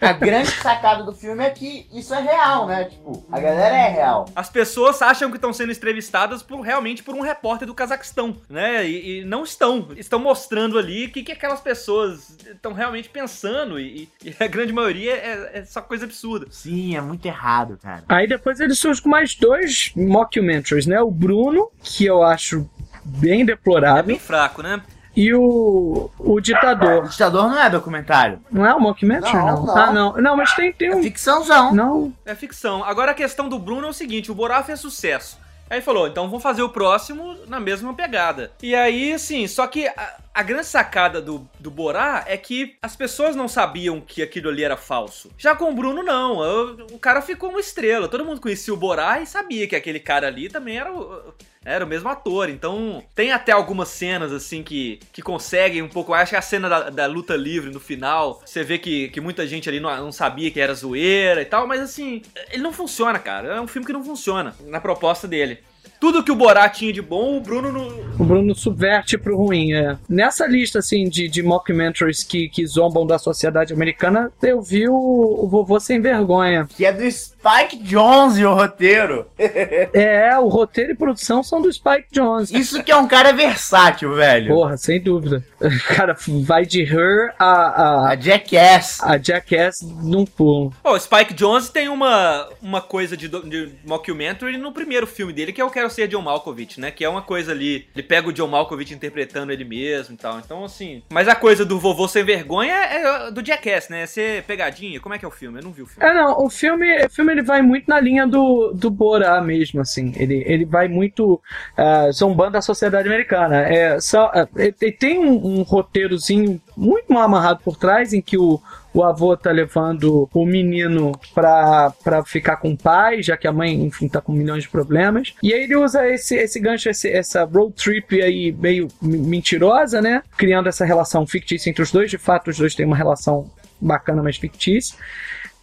a 0.00 0.12
grande 0.14 0.50
sacada 0.50 1.02
do 1.02 1.12
filme 1.12 1.44
é 1.44 1.50
que 1.50 1.86
isso 1.92 2.14
é 2.14 2.20
real, 2.20 2.66
né? 2.66 2.84
Tipo, 2.84 3.26
a 3.30 3.40
galera 3.40 3.76
é 3.76 3.88
real. 3.88 4.26
as 4.34 4.48
pessoas 4.48 5.00
acham 5.02 5.30
que 5.30 5.36
estão 5.36 5.52
sendo 5.52 5.72
entrevistadas 5.72 6.42
por 6.42 6.60
realmente 6.60 7.02
por 7.02 7.14
um 7.14 7.20
repórter 7.20 7.66
do 7.66 7.74
Cazaquistão, 7.74 8.36
né? 8.48 8.86
E, 8.86 9.20
e 9.20 9.24
não 9.24 9.42
estão. 9.42 9.88
Estão 9.96 10.18
mostrando 10.18 10.78
ali 10.78 11.06
o 11.06 11.10
que, 11.10 11.22
que 11.22 11.32
aquelas 11.32 11.60
pessoas 11.60 12.36
estão 12.46 12.72
realmente 12.72 13.08
pensando. 13.08 13.78
E, 13.78 14.08
e 14.24 14.34
a 14.38 14.46
grande 14.46 14.72
maioria 14.72 15.12
é, 15.12 15.58
é 15.58 15.64
só 15.64 15.80
coisa 15.80 16.04
absurda. 16.04 16.46
Sim, 16.50 16.96
é 16.96 17.00
muito 17.00 17.26
errado, 17.26 17.78
cara. 17.82 18.04
Aí 18.08 18.26
depois 18.26 18.60
ele 18.60 18.74
surge 18.74 19.02
com 19.02 19.08
mais 19.08 19.34
dois 19.34 19.92
mockumentaries, 19.96 20.86
né? 20.86 21.00
O 21.00 21.10
Bruno, 21.10 21.70
que 21.82 22.04
eu 22.04 22.22
acho 22.22 22.68
bem 23.04 23.42
É 23.42 23.44
deplorável, 23.44 24.04
bem 24.04 24.18
fraco, 24.18 24.62
né? 24.62 24.80
E 25.16 25.32
o, 25.34 26.10
o 26.18 26.32
O 26.34 26.40
Ditador. 26.40 27.08
ditador 27.08 27.48
não 27.48 27.58
é 27.58 27.70
documentário. 27.70 28.40
Não 28.50 28.66
é 28.66 28.74
um 28.74 28.80
mockumentary, 28.80 29.36
Não, 29.36 29.46
não? 29.46 29.66
não. 29.66 29.76
Ah, 29.76 29.92
não. 29.92 30.12
Não, 30.16 30.36
mas 30.36 30.52
tem, 30.54 30.72
tem 30.72 30.88
É 30.88 30.96
um... 30.96 31.02
ficçãozão. 31.02 31.72
Não, 31.74 32.12
É 32.24 32.34
ficção. 32.34 32.84
Agora 32.84 33.12
a 33.12 33.14
questão 33.14 33.48
do 33.48 33.58
Bruno 33.58 33.86
é 33.86 33.90
o 33.90 33.94
seguinte: 33.94 34.30
o 34.30 34.34
Borá 34.34 34.62
fez 34.62 34.80
sucesso. 34.80 35.42
Aí 35.70 35.80
falou, 35.80 36.06
então 36.06 36.28
vou 36.28 36.38
fazer 36.38 36.62
o 36.62 36.68
próximo 36.68 37.36
na 37.48 37.58
mesma 37.58 37.94
pegada. 37.94 38.52
E 38.62 38.74
aí, 38.74 39.14
assim, 39.14 39.46
só 39.46 39.66
que 39.66 39.88
a, 39.88 40.16
a 40.34 40.42
grande 40.42 40.66
sacada 40.66 41.22
do, 41.22 41.48
do 41.58 41.70
Borá 41.70 42.22
é 42.28 42.36
que 42.36 42.76
as 42.82 42.94
pessoas 42.94 43.34
não 43.34 43.48
sabiam 43.48 43.98
que 43.98 44.22
aquilo 44.22 44.50
ali 44.50 44.62
era 44.62 44.76
falso. 44.76 45.30
Já 45.38 45.56
com 45.56 45.70
o 45.70 45.74
Bruno, 45.74 46.02
não. 46.02 46.36
O, 46.36 46.72
o 46.94 46.98
cara 46.98 47.22
ficou 47.22 47.48
uma 47.48 47.60
estrela. 47.60 48.08
Todo 48.08 48.26
mundo 48.26 48.42
conhecia 48.42 48.74
o 48.74 48.76
Borá 48.76 49.20
e 49.20 49.26
sabia 49.26 49.66
que 49.66 49.74
aquele 49.74 49.98
cara 49.98 50.26
ali 50.26 50.50
também 50.50 50.76
era 50.78 50.92
o, 50.92 51.32
era 51.64 51.84
o 51.84 51.88
mesmo 51.88 52.08
ator. 52.08 52.48
Então, 52.48 53.02
tem 53.14 53.32
até 53.32 53.52
algumas 53.52 53.88
cenas, 53.88 54.32
assim, 54.32 54.62
que, 54.62 55.00
que 55.12 55.22
conseguem 55.22 55.82
um 55.82 55.88
pouco. 55.88 56.12
Acho 56.12 56.30
que 56.30 56.36
a 56.36 56.42
cena 56.42 56.68
da, 56.68 56.90
da 56.90 57.06
luta 57.06 57.36
livre 57.36 57.70
no 57.70 57.80
final, 57.80 58.42
você 58.44 58.62
vê 58.62 58.78
que, 58.78 59.08
que 59.08 59.20
muita 59.20 59.46
gente 59.46 59.68
ali 59.68 59.80
não, 59.80 59.94
não 59.96 60.12
sabia 60.12 60.50
que 60.50 60.60
era 60.60 60.74
zoeira 60.74 61.42
e 61.42 61.46
tal, 61.46 61.66
mas 61.66 61.80
assim, 61.80 62.22
ele 62.50 62.62
não 62.62 62.72
funciona, 62.72 63.18
cara. 63.18 63.54
É 63.54 63.60
um 63.60 63.66
filme 63.66 63.86
que 63.86 63.92
não 63.92 64.04
funciona 64.04 64.54
na 64.66 64.80
proposta 64.80 65.26
dele. 65.26 65.58
Tudo 66.00 66.22
que 66.22 66.32
o 66.32 66.34
Borá 66.34 66.68
tinha 66.68 66.92
de 66.92 67.00
bom, 67.00 67.38
o 67.38 67.40
Bruno 67.40 67.72
não. 67.72 67.88
o 68.18 68.24
Bruno 68.24 68.54
subverte 68.54 69.16
pro 69.16 69.36
ruim, 69.36 69.72
é. 69.72 69.96
Nessa 70.08 70.46
lista, 70.46 70.80
assim, 70.80 71.08
de, 71.08 71.28
de 71.28 71.42
mockumentaries 71.42 72.22
que, 72.22 72.48
que 72.48 72.66
zombam 72.66 73.06
da 73.06 73.18
sociedade 73.18 73.72
americana, 73.72 74.30
eu 74.42 74.60
vi 74.60 74.86
o, 74.88 74.94
o 74.94 75.48
Vovô 75.48 75.80
Sem 75.80 76.00
Vergonha. 76.00 76.66
Que 76.76 76.84
é 76.84 76.92
do 76.92 77.02
Spike 77.44 77.76
Jonze 77.84 78.44
o 78.44 78.54
roteiro. 78.54 79.26
É, 79.92 80.36
o 80.38 80.48
roteiro 80.48 80.92
e 80.92 80.94
produção 80.94 81.42
são 81.42 81.60
do 81.60 81.72
Spike 81.72 82.06
Jonze. 82.10 82.56
Isso 82.56 82.82
que 82.82 82.90
é 82.90 82.96
um 82.96 83.06
cara 83.06 83.32
versátil, 83.32 84.14
velho. 84.14 84.48
Porra, 84.48 84.76
sem 84.76 85.00
dúvida. 85.00 85.44
O 85.60 85.94
cara 85.94 86.16
vai 86.42 86.64
de 86.64 86.82
Her 86.82 87.34
a, 87.38 87.46
a, 87.46 88.10
A 88.10 88.16
Jackass. 88.16 89.00
a 89.02 89.18
Jackass 89.18 89.82
num 89.82 90.24
pulo. 90.24 90.72
Pô, 90.82 90.92
o 90.92 90.98
Spike 90.98 91.34
Jones 91.34 91.68
tem 91.68 91.88
uma, 91.88 92.48
uma 92.60 92.80
coisa 92.80 93.16
de, 93.16 93.28
de 93.28 93.72
mockumentary 93.84 94.56
no 94.56 94.72
primeiro 94.72 95.06
filme 95.06 95.32
dele, 95.32 95.52
que 95.52 95.60
é 95.60 95.64
o 95.64 95.70
Quero 95.70 95.90
Ser 95.90 96.08
John 96.08 96.22
Malkovich, 96.22 96.80
né? 96.80 96.90
Que 96.90 97.04
é 97.04 97.08
uma 97.08 97.22
coisa 97.22 97.52
ali. 97.52 97.86
Ele 97.94 98.02
pega 98.02 98.28
o 98.28 98.32
John 98.32 98.48
Malkovich 98.48 98.92
interpretando 98.94 99.52
ele 99.52 99.64
mesmo 99.64 100.14
e 100.14 100.18
tal. 100.18 100.38
Então, 100.38 100.64
assim. 100.64 101.02
Mas 101.10 101.28
a 101.28 101.34
coisa 101.34 101.64
do 101.64 101.78
vovô 101.78 102.08
sem 102.08 102.24
vergonha 102.24 102.74
é 102.74 103.30
do 103.30 103.44
Jackass, 103.44 103.88
né? 103.88 104.06
Ser 104.06 104.42
pegadinha. 104.44 105.00
Como 105.00 105.14
é 105.14 105.18
que 105.18 105.24
é 105.24 105.28
o 105.28 105.30
filme? 105.30 105.58
Eu 105.58 105.64
não 105.64 105.72
vi 105.72 105.82
o 105.82 105.86
filme. 105.86 106.08
É, 106.08 106.14
não, 106.14 106.44
o 106.44 106.50
filme, 106.50 107.04
o 107.04 107.10
filme 107.10 107.33
ele 107.34 107.42
vai 107.42 107.60
muito 107.62 107.86
na 107.88 108.00
linha 108.00 108.26
do, 108.26 108.72
do 108.74 108.90
Borá 108.90 109.40
mesmo, 109.40 109.80
assim. 109.80 110.12
Ele, 110.16 110.42
ele 110.46 110.64
vai 110.64 110.88
muito 110.88 111.40
ah, 111.76 112.10
zombando 112.12 112.52
da 112.52 112.62
sociedade 112.62 113.08
americana. 113.08 113.62
É, 113.62 114.00
só, 114.00 114.30
ah, 114.34 114.48
ele- 114.56 114.74
ele 114.80 114.92
tem 114.92 115.18
um, 115.18 115.58
um 115.58 115.62
roteirozinho 115.62 116.60
muito 116.76 117.12
mal 117.12 117.24
amarrado 117.24 117.60
por 117.64 117.76
trás, 117.76 118.12
em 118.12 118.20
que 118.20 118.36
o, 118.38 118.60
o 118.92 119.02
avô 119.04 119.36
tá 119.36 119.50
levando 119.50 120.28
o 120.32 120.44
menino 120.46 121.12
pra, 121.34 121.92
pra 122.02 122.24
ficar 122.24 122.56
com 122.56 122.72
o 122.72 122.76
pai, 122.76 123.22
já 123.22 123.36
que 123.36 123.46
a 123.46 123.52
mãe, 123.52 123.74
enfim, 123.84 124.08
tá 124.08 124.20
com 124.20 124.32
milhões 124.32 124.62
de 124.64 124.68
problemas. 124.68 125.34
E 125.42 125.52
aí 125.52 125.64
ele 125.64 125.76
usa 125.76 126.08
esse, 126.08 126.36
esse 126.36 126.58
gancho, 126.60 126.88
esse, 126.88 127.08
essa 127.10 127.44
road 127.44 127.74
trip 127.74 128.20
aí 128.22 128.52
meio 128.52 128.88
mentirosa, 129.02 130.00
né? 130.00 130.22
Criando 130.36 130.68
essa 130.68 130.84
relação 130.84 131.26
fictícia 131.26 131.68
entre 131.70 131.82
os 131.82 131.90
dois. 131.92 132.10
De 132.10 132.18
fato, 132.18 132.50
os 132.50 132.58
dois 132.58 132.74
têm 132.74 132.86
uma 132.86 132.96
relação 132.96 133.50
bacana, 133.80 134.22
mas 134.22 134.36
fictícia. 134.36 134.96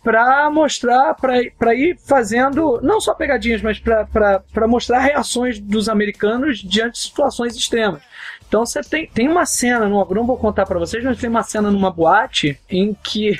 Pra 0.03 0.49
mostrar, 0.49 1.13
pra 1.13 1.75
ir 1.75 1.97
fazendo, 1.99 2.79
não 2.81 2.99
só 2.99 3.13
pegadinhas, 3.13 3.61
mas 3.61 3.79
pra 3.79 4.67
mostrar 4.67 4.99
reações 4.99 5.59
dos 5.59 5.87
americanos 5.87 6.59
diante 6.59 6.93
de 6.93 6.99
situações 6.99 7.55
extremas. 7.55 8.01
Então 8.51 8.65
você 8.65 8.81
tem, 8.81 9.07
tem 9.07 9.29
uma 9.29 9.45
cena, 9.45 9.87
numa, 9.87 10.05
não 10.13 10.25
vou 10.25 10.35
contar 10.35 10.65
pra 10.65 10.77
vocês, 10.77 11.01
mas 11.05 11.17
tem 11.17 11.29
uma 11.29 11.41
cena 11.41 11.71
numa 11.71 11.89
boate 11.89 12.59
em 12.69 12.93
que. 12.93 13.39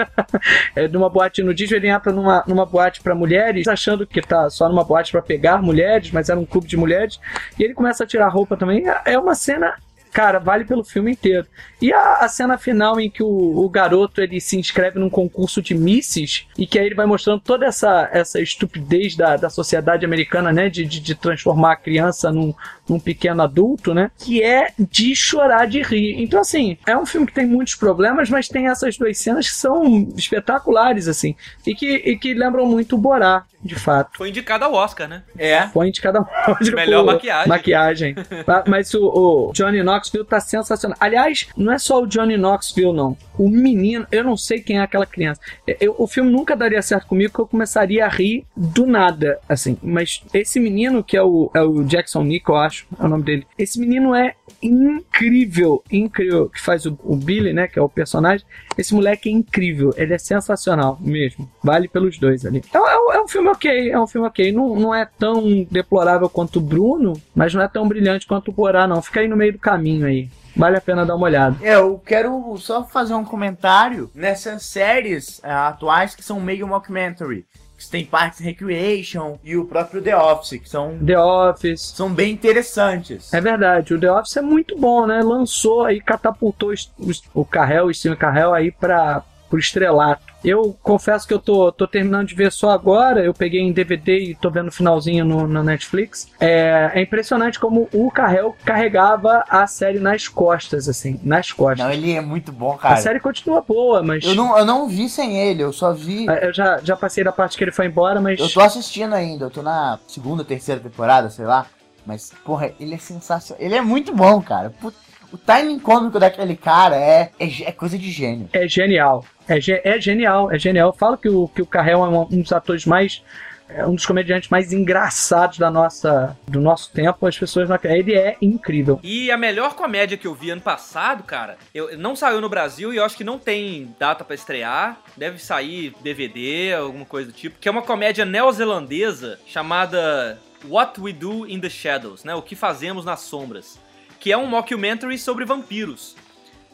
é 0.76 0.86
numa 0.88 1.08
boate 1.08 1.42
no 1.42 1.54
Disney, 1.54 1.78
ele 1.78 1.88
entra 1.88 2.12
numa, 2.12 2.44
numa 2.46 2.66
boate 2.66 3.00
pra 3.00 3.14
mulheres, 3.14 3.66
achando 3.66 4.06
que 4.06 4.20
tá 4.20 4.50
só 4.50 4.68
numa 4.68 4.84
boate 4.84 5.10
pra 5.10 5.22
pegar 5.22 5.62
mulheres, 5.62 6.10
mas 6.10 6.28
era 6.28 6.38
um 6.38 6.44
clube 6.44 6.66
de 6.66 6.76
mulheres, 6.76 7.18
e 7.58 7.64
ele 7.64 7.72
começa 7.72 8.04
a 8.04 8.06
tirar 8.06 8.28
roupa 8.28 8.54
também. 8.54 8.84
É 9.06 9.18
uma 9.18 9.34
cena. 9.34 9.74
Cara, 10.12 10.38
vale 10.38 10.64
pelo 10.64 10.84
filme 10.84 11.12
inteiro. 11.12 11.46
E 11.80 11.92
a, 11.92 12.16
a 12.16 12.28
cena 12.28 12.58
final 12.58 13.00
em 13.00 13.10
que 13.10 13.22
o, 13.22 13.26
o 13.26 13.68
garoto 13.68 14.20
ele 14.20 14.40
se 14.40 14.58
inscreve 14.58 14.98
num 14.98 15.08
concurso 15.08 15.62
de 15.62 15.74
misses 15.74 16.46
e 16.56 16.66
que 16.66 16.78
aí 16.78 16.86
ele 16.86 16.94
vai 16.94 17.06
mostrando 17.06 17.40
toda 17.40 17.64
essa, 17.64 18.08
essa 18.12 18.38
estupidez 18.38 19.16
da, 19.16 19.36
da 19.36 19.48
sociedade 19.48 20.04
americana, 20.04 20.52
né? 20.52 20.68
De, 20.68 20.84
de, 20.84 21.00
de 21.00 21.14
transformar 21.14 21.72
a 21.72 21.76
criança 21.76 22.30
num, 22.30 22.54
num 22.86 23.00
pequeno 23.00 23.42
adulto, 23.42 23.94
né? 23.94 24.10
Que 24.18 24.42
é 24.42 24.72
de 24.78 25.16
chorar 25.16 25.66
de 25.66 25.80
rir. 25.80 26.22
Então, 26.22 26.40
assim, 26.40 26.76
é 26.86 26.96
um 26.96 27.06
filme 27.06 27.26
que 27.26 27.32
tem 27.32 27.46
muitos 27.46 27.74
problemas, 27.74 28.28
mas 28.28 28.48
tem 28.48 28.68
essas 28.68 28.98
duas 28.98 29.16
cenas 29.16 29.48
que 29.48 29.56
são 29.56 30.12
espetaculares, 30.14 31.08
assim. 31.08 31.34
E 31.66 31.74
que, 31.74 31.86
e 31.86 32.18
que 32.18 32.34
lembram 32.34 32.66
muito 32.66 32.96
o 32.96 32.98
Borá, 32.98 33.44
de 33.62 33.74
fato. 33.74 34.10
Foi 34.18 34.28
indicado 34.28 34.64
ao 34.64 34.72
Oscar, 34.74 35.08
né? 35.08 35.22
É. 35.38 35.68
Foi 35.68 35.88
indicada 35.88 36.20
Oscar 36.20 36.74
Melhor 36.74 37.04
por 37.04 37.12
maquiagem. 37.14 37.48
Maquiagem. 37.48 38.14
Mas- 38.46 38.64
Mas 38.66 38.94
o, 38.94 39.06
o 39.48 39.52
Johnny 39.52 39.82
Knoxville 39.82 40.24
tá 40.24 40.40
sensacional. 40.40 40.96
Aliás, 41.00 41.48
não 41.56 41.72
é 41.72 41.78
só 41.78 42.02
o 42.02 42.06
Johnny 42.06 42.36
Knoxville, 42.36 42.92
não. 42.92 43.16
O 43.38 43.48
menino, 43.48 44.06
eu 44.10 44.24
não 44.24 44.36
sei 44.36 44.60
quem 44.60 44.78
é 44.78 44.82
aquela 44.82 45.06
criança. 45.06 45.40
Eu- 45.80 45.94
o 45.98 46.06
filme 46.06 46.30
nunca 46.30 46.56
daria 46.56 46.82
certo 46.82 47.06
comigo, 47.06 47.30
porque 47.30 47.42
eu 47.42 47.46
começaria 47.46 48.04
a 48.04 48.08
rir 48.08 48.44
do 48.56 48.86
nada, 48.86 49.38
assim. 49.48 49.76
Mas 49.82 50.22
esse 50.34 50.58
menino, 50.58 51.02
que 51.04 51.16
é 51.16 51.22
o, 51.22 51.50
é 51.54 51.62
o 51.62 51.82
Jackson 51.84 52.22
Nick, 52.22 52.48
eu 52.48 52.56
acho, 52.56 52.86
é 52.98 53.04
o 53.04 53.08
nome 53.08 53.22
dele. 53.24 53.46
Esse 53.58 53.78
menino 53.78 54.14
é 54.14 54.34
incrível, 54.62 55.82
incrível. 55.90 56.48
Que 56.48 56.60
faz 56.60 56.86
o, 56.86 56.98
o 57.02 57.16
Billy, 57.16 57.52
né, 57.52 57.66
que 57.66 57.78
é 57.78 57.82
o 57.82 57.88
personagem. 57.88 58.46
Esse 58.76 58.94
moleque 58.94 59.28
é 59.28 59.32
incrível. 59.32 59.92
Ele 59.96 60.14
é 60.14 60.18
sensacional 60.18 60.98
mesmo. 61.00 61.50
Vale 61.62 61.88
pelos 61.88 62.18
dois 62.18 62.46
ali. 62.46 62.62
É, 62.72 62.78
é 62.78 63.16
é 63.16 63.20
um 63.20 63.28
filme 63.28 63.48
ok, 63.48 63.90
é 63.90 64.00
um 64.00 64.06
filme 64.06 64.26
ok. 64.26 64.52
Não, 64.52 64.74
não 64.76 64.94
é 64.94 65.06
tão 65.18 65.66
deplorável 65.70 66.28
quanto 66.28 66.56
o 66.56 66.62
Bruno, 66.62 67.12
mas 67.34 67.54
não 67.54 67.62
é 67.62 67.68
tão 67.68 67.86
brilhante 67.86 68.26
quanto 68.26 68.48
o 68.48 68.52
Borá, 68.52 68.86
não. 68.86 69.02
Fica 69.02 69.20
aí 69.20 69.28
no 69.28 69.36
meio 69.36 69.52
do 69.52 69.58
caminho 69.58 70.06
aí. 70.06 70.28
Vale 70.54 70.76
a 70.76 70.80
pena 70.80 71.06
dar 71.06 71.16
uma 71.16 71.26
olhada. 71.26 71.56
É, 71.62 71.76
eu 71.76 71.98
quero 72.04 72.56
só 72.58 72.84
fazer 72.84 73.14
um 73.14 73.24
comentário 73.24 74.10
nessas 74.14 74.64
séries 74.64 75.40
é, 75.42 75.50
atuais 75.50 76.14
que 76.14 76.22
são 76.22 76.40
meio 76.40 76.66
mockumentary. 76.66 77.46
Tem 77.88 78.04
Parks 78.04 78.40
and 78.40 78.44
Recreation 78.44 79.38
e 79.44 79.56
o 79.56 79.64
próprio 79.64 80.00
The 80.02 80.16
Office, 80.16 80.60
que 80.60 80.68
são, 80.68 80.98
The 81.04 81.18
Office. 81.18 81.80
são 81.94 82.12
bem 82.12 82.32
interessantes. 82.32 83.32
É 83.32 83.40
verdade, 83.40 83.94
o 83.94 84.00
The 84.00 84.12
Office 84.12 84.36
é 84.36 84.42
muito 84.42 84.76
bom, 84.78 85.06
né? 85.06 85.22
Lançou 85.22 85.84
aí, 85.84 86.00
catapultou 86.00 86.70
os- 86.98 87.22
o 87.34 87.44
Carrel, 87.44 87.86
o 87.86 87.94
Steven 87.94 88.16
Carrel 88.16 88.54
aí 88.54 88.70
para 88.70 89.22
pro 89.52 89.58
estrelato. 89.60 90.22
Eu 90.42 90.74
confesso 90.82 91.28
que 91.28 91.34
eu 91.34 91.38
tô, 91.38 91.70
tô 91.70 91.86
terminando 91.86 92.26
de 92.28 92.34
ver 92.34 92.50
só 92.50 92.70
agora. 92.70 93.22
Eu 93.22 93.34
peguei 93.34 93.60
em 93.60 93.70
DVD 93.70 94.18
e 94.18 94.34
tô 94.34 94.50
vendo 94.50 94.68
o 94.68 94.72
finalzinho 94.72 95.26
no, 95.26 95.46
na 95.46 95.62
Netflix. 95.62 96.26
É, 96.40 96.90
é 96.94 97.02
impressionante 97.02 97.60
como 97.60 97.86
o 97.92 98.10
Carrel 98.10 98.56
carregava 98.64 99.44
a 99.46 99.66
série 99.66 100.00
nas 100.00 100.26
costas, 100.28 100.88
assim, 100.88 101.20
nas 101.22 101.52
costas. 101.52 101.84
Não, 101.86 101.92
ele 101.92 102.12
é 102.12 102.20
muito 102.22 102.50
bom, 102.50 102.72
A 102.72 102.78
cara. 102.78 102.96
série 102.96 103.20
continua 103.20 103.60
boa, 103.60 104.02
mas. 104.02 104.24
Eu 104.24 104.34
não, 104.34 104.56
eu 104.58 104.64
não 104.64 104.88
vi 104.88 105.06
sem 105.08 105.38
ele, 105.38 105.62
eu 105.62 105.72
só 105.72 105.92
vi. 105.92 106.26
É, 106.30 106.46
Eu 106.48 106.52
já, 106.54 106.78
já 106.82 106.96
passei 106.96 107.22
da 107.22 107.30
parte 107.32 107.56
que 107.58 107.62
ele 107.62 107.70
foi 107.72 107.86
embora, 107.86 108.20
mas. 108.22 108.40
Eu 108.40 108.48
tô 108.50 108.60
assistindo 108.62 109.14
ainda, 109.14 109.44
eu 109.44 109.50
tô 109.50 109.60
na 109.62 109.98
segunda, 110.08 110.42
terceira 110.42 110.80
temporada, 110.80 111.28
sei 111.28 111.44
lá. 111.44 111.66
Mas, 112.06 112.32
porra, 112.44 112.72
ele 112.80 112.94
é 112.94 112.98
sensacional. 112.98 113.62
Ele 113.62 113.74
é 113.76 113.82
muito 113.82 114.12
bom, 114.14 114.40
cara. 114.40 114.70
Put- 114.70 114.96
O 115.32 115.38
timing 115.38 115.78
cômico 115.78 116.18
daquele 116.18 116.54
cara 116.56 116.96
é, 116.96 117.30
é, 117.38 117.62
é 117.68 117.72
coisa 117.72 117.96
de 117.96 118.10
gênio. 118.10 118.48
É 118.52 118.66
genial. 118.68 119.24
É, 119.48 119.58
é 119.96 120.00
genial, 120.00 120.50
é 120.50 120.58
genial. 120.58 120.90
Eu 120.90 120.92
falo 120.92 121.16
que 121.16 121.28
o, 121.28 121.48
que 121.48 121.62
o 121.62 121.66
Carrel 121.66 122.04
é 122.04 122.08
um, 122.08 122.40
dos 122.40 122.52
atores 122.52 122.86
mais. 122.86 123.22
É 123.68 123.86
um 123.86 123.94
dos 123.94 124.04
comediantes 124.04 124.50
mais 124.50 124.70
engraçados 124.70 125.56
da 125.56 125.70
nossa, 125.70 126.36
do 126.46 126.60
nosso 126.60 126.92
tempo. 126.92 127.26
As 127.26 127.38
pessoas 127.38 127.68
não. 127.68 127.78
Ele 127.84 128.14
é 128.14 128.36
incrível. 128.42 129.00
E 129.02 129.30
a 129.30 129.36
melhor 129.36 129.74
comédia 129.74 130.18
que 130.18 130.26
eu 130.26 130.34
vi 130.34 130.50
ano 130.50 130.60
passado, 130.60 131.22
cara, 131.22 131.56
eu, 131.74 131.96
não 131.96 132.14
saiu 132.14 132.40
no 132.40 132.50
Brasil 132.50 132.92
e 132.92 132.98
eu 132.98 133.04
acho 133.04 133.16
que 133.16 133.24
não 133.24 133.38
tem 133.38 133.94
data 133.98 134.24
pra 134.24 134.34
estrear. 134.34 135.00
Deve 135.16 135.38
sair 135.38 135.94
DVD, 136.02 136.74
alguma 136.74 137.06
coisa 137.06 137.30
do 137.30 137.34
tipo. 137.34 137.58
Que 137.58 137.68
é 137.68 137.70
uma 137.70 137.82
comédia 137.82 138.26
neozelandesa 138.26 139.40
chamada 139.46 140.38
What 140.68 141.00
We 141.00 141.12
Do 141.12 141.48
in 141.48 141.60
the 141.60 141.70
Shadows, 141.70 142.24
né? 142.24 142.34
O 142.34 142.42
que 142.42 142.54
fazemos 142.54 143.04
nas 143.04 143.20
sombras. 143.20 143.78
Que 144.20 144.30
é 144.30 144.36
um 144.36 144.46
mockumentary 144.46 145.18
sobre 145.18 145.44
vampiros. 145.44 146.14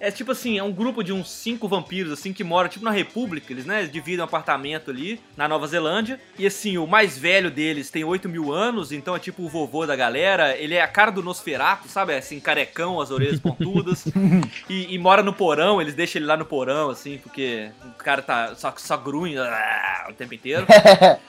É 0.00 0.10
tipo 0.10 0.32
assim, 0.32 0.58
é 0.58 0.62
um 0.62 0.72
grupo 0.72 1.02
de 1.02 1.12
uns 1.12 1.30
cinco 1.30 1.68
vampiros, 1.68 2.12
assim, 2.12 2.32
que 2.32 2.44
moram 2.44 2.68
tipo 2.68 2.84
na 2.84 2.90
República. 2.90 3.52
Eles, 3.52 3.66
né, 3.66 3.84
dividem 3.84 4.20
um 4.20 4.24
apartamento 4.24 4.90
ali 4.90 5.20
na 5.36 5.48
Nova 5.48 5.66
Zelândia. 5.66 6.20
E 6.38 6.46
assim, 6.46 6.78
o 6.78 6.86
mais 6.86 7.18
velho 7.18 7.50
deles 7.50 7.90
tem 7.90 8.04
8 8.04 8.28
mil 8.28 8.52
anos, 8.52 8.92
então 8.92 9.16
é 9.16 9.18
tipo 9.18 9.42
o 9.42 9.48
vovô 9.48 9.86
da 9.86 9.96
galera. 9.96 10.56
Ele 10.56 10.74
é 10.74 10.82
a 10.82 10.88
cara 10.88 11.10
do 11.10 11.22
Nosferato, 11.22 11.88
sabe? 11.88 12.12
É 12.12 12.18
assim, 12.18 12.38
carecão, 12.40 13.00
as 13.00 13.10
orelhas 13.10 13.40
pontudas. 13.40 14.04
e, 14.68 14.94
e 14.94 14.98
mora 14.98 15.22
no 15.22 15.32
porão, 15.32 15.80
eles 15.80 15.94
deixam 15.94 16.20
ele 16.20 16.26
lá 16.26 16.36
no 16.36 16.44
porão, 16.44 16.90
assim, 16.90 17.18
porque 17.18 17.70
o 17.84 18.02
cara 18.02 18.22
tá 18.22 18.54
só, 18.54 18.72
só 18.76 18.96
grunha 18.96 19.42
ah, 19.42 20.06
o 20.10 20.14
tempo 20.14 20.34
inteiro. 20.34 20.66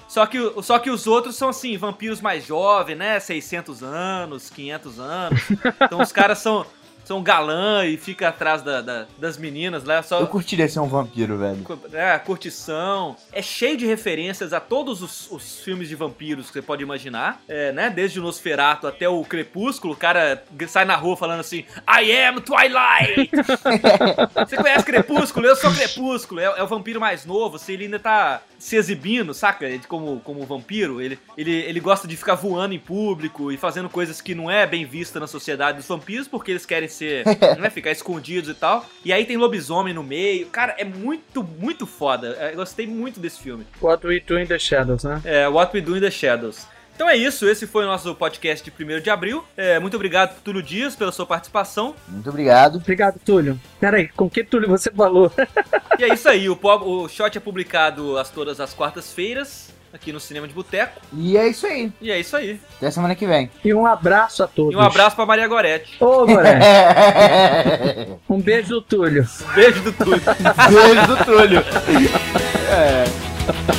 Só 0.10 0.26
que, 0.26 0.40
só 0.64 0.80
que 0.80 0.90
os 0.90 1.06
outros 1.06 1.36
são 1.36 1.50
assim, 1.50 1.78
vampiros 1.78 2.20
mais 2.20 2.44
jovens, 2.44 2.98
né? 2.98 3.20
600 3.20 3.84
anos, 3.84 4.50
500 4.50 5.00
anos. 5.00 5.42
Então 5.82 6.02
os 6.02 6.12
caras 6.12 6.40
são, 6.40 6.66
são 7.10 7.24
galã 7.24 7.88
e 7.88 7.98
fica 7.98 8.28
atrás 8.28 8.62
da- 8.62 8.82
da- 8.82 9.08
das 9.18 9.36
meninas 9.36 9.84
lá, 9.84 10.04
só 10.04 10.20
Eu 10.20 10.28
curtiria 10.28 10.68
ser 10.70 10.80
um 10.80 10.88
vampiro, 10.88 11.40
velho. 11.40 11.66
é, 11.92 12.20
curtição. 12.20 13.16
É 13.34 13.42
cheio 13.42 13.76
de 13.76 13.88
referências 13.88 14.54
a 14.54 14.60
todos 14.60 15.02
os, 15.02 15.32
os 15.32 15.60
filmes 15.62 15.90
de 15.90 15.96
vampiros 15.96 16.46
que 16.48 16.54
você 16.54 16.62
pode 16.62 16.84
imaginar. 16.84 17.42
É, 17.48 17.72
né? 17.72 17.90
Desde 17.90 18.20
o 18.20 18.22
Nosferatu 18.22 18.86
até 18.86 19.10
o 19.10 19.24
Crepúsculo, 19.26 19.96
o 19.96 19.98
cara 19.98 20.44
sai 20.68 20.86
na 20.86 20.96
rua 20.96 21.18
falando 21.18 21.40
assim: 21.40 21.66
I 21.88 22.12
am 22.28 22.42
Twilight! 22.42 23.32
você 24.48 24.56
conhece 24.56 24.86
Crepúsculo? 24.86 25.48
Eu 25.48 25.56
sou 25.56 25.72
Crepúsculo. 25.74 26.40
É, 26.40 26.44
é 26.46 26.64
o 26.64 26.68
vampiro 26.68 27.00
mais 27.00 27.26
novo, 27.26 27.56
assim, 27.56 27.74
ele 27.74 27.86
ainda 27.86 27.98
tá 27.98 28.42
se 28.60 28.76
exibindo, 28.76 29.34
saca? 29.34 29.66
Ele 29.66 29.82
Como, 29.88 30.20
como 30.20 30.46
vampiro. 30.46 31.02
Ele, 31.02 31.18
ele, 31.36 31.52
ele 31.52 31.80
gosta 31.80 32.08
de 32.08 32.16
ficar 32.16 32.36
voando 32.36 32.76
em 32.76 32.80
público 32.80 33.52
e 33.52 33.58
fazendo 33.58 33.90
coisas 33.90 34.22
que 34.22 34.36
não 34.36 34.52
é 34.52 34.68
bem 34.68 34.86
vista 34.86 35.20
na 35.20 35.26
sociedade 35.26 35.78
dos 35.78 35.88
vampiros, 35.88 36.28
porque 36.28 36.52
eles 36.52 36.66
querem 36.68 36.88
ser, 37.00 37.26
né, 37.58 37.70
ficar 37.70 37.92
escondidos 37.92 38.50
e 38.50 38.54
tal. 38.54 38.86
E 39.04 39.12
aí 39.14 39.26
tem 39.26 39.38
lobisomem 39.38 39.94
no 39.94 40.04
meio. 40.04 40.48
Cara, 40.48 40.76
é 40.78 40.84
muito, 40.84 41.44
muito 41.44 41.86
foda. 41.88 42.36
É, 42.40 42.52
Eu 42.52 42.58
gostei 42.58 42.86
muito 42.86 43.20
desse 43.20 43.40
filme. 43.40 43.66
What 43.82 44.06
We 44.06 44.20
Do 44.20 44.40
in 44.40 44.46
the 44.46 44.60
Shadows, 44.60 45.04
né? 45.04 45.22
É, 45.24 45.48
What 45.48 45.76
We 45.76 45.82
Do 45.82 45.98
in 45.98 46.02
the 46.02 46.12
Shadows. 46.12 46.68
Então 46.96 47.10
é 47.10 47.16
isso, 47.16 47.48
esse 47.48 47.66
foi 47.66 47.86
o 47.86 47.88
nosso 47.88 48.14
podcast 48.14 48.70
de 48.70 48.84
1 48.84 49.00
de 49.00 49.10
abril. 49.10 49.42
É, 49.56 49.80
muito 49.80 49.96
obrigado, 49.96 50.38
Túlio 50.42 50.62
Dias, 50.62 50.98
pela 50.98 51.14
sua 51.14 51.26
participação. 51.26 51.96
Muito 52.10 52.30
obrigado. 52.30 52.76
Obrigado, 52.76 53.18
Túlio. 53.24 53.58
Peraí, 53.80 54.10
com 54.10 54.30
que 54.30 54.44
Túlio 54.44 54.68
você 54.68 54.92
falou? 54.92 55.32
E 55.98 56.04
é 56.04 56.14
isso 56.14 56.28
aí, 56.28 56.50
o, 56.50 56.60
o 56.62 57.08
Shot 57.08 57.38
é 57.38 57.40
publicado 57.40 58.18
às 58.18 58.30
todas 58.30 58.60
as 58.60 58.74
quartas-feiras, 58.74 59.74
aqui 59.94 60.12
no 60.12 60.20
Cinema 60.20 60.48
de 60.48 60.54
Boteco. 60.54 61.02
E 61.14 61.38
é 61.38 61.48
isso 61.48 61.66
aí. 61.66 61.92
E 62.02 62.12
é 62.12 62.20
isso 62.20 62.36
aí. 62.36 62.60
Até 62.78 62.92
semana 62.92 63.16
que 63.16 63.26
vem. 63.26 63.50
E 63.64 63.74
um 63.74 63.86
abraço 63.86 64.44
a 64.44 64.48
todos. 64.48 64.74
E 64.74 64.78
um 64.78 64.82
abraço 64.82 65.16
pra 65.16 65.26
Maria 65.26 65.48
Goretti. 65.48 65.98
Ô, 66.00 66.26
Goré. 66.26 66.60
Um 68.30 68.40
beijo 68.40 68.70
do 68.70 68.82
Túlio. 68.82 69.28
Beijo 69.56 69.82
do 69.82 69.92
Túlio. 69.92 70.22
Beijo 70.22 71.08
do 71.08 71.26
Túlio. 71.26 71.64
É. 72.72 73.04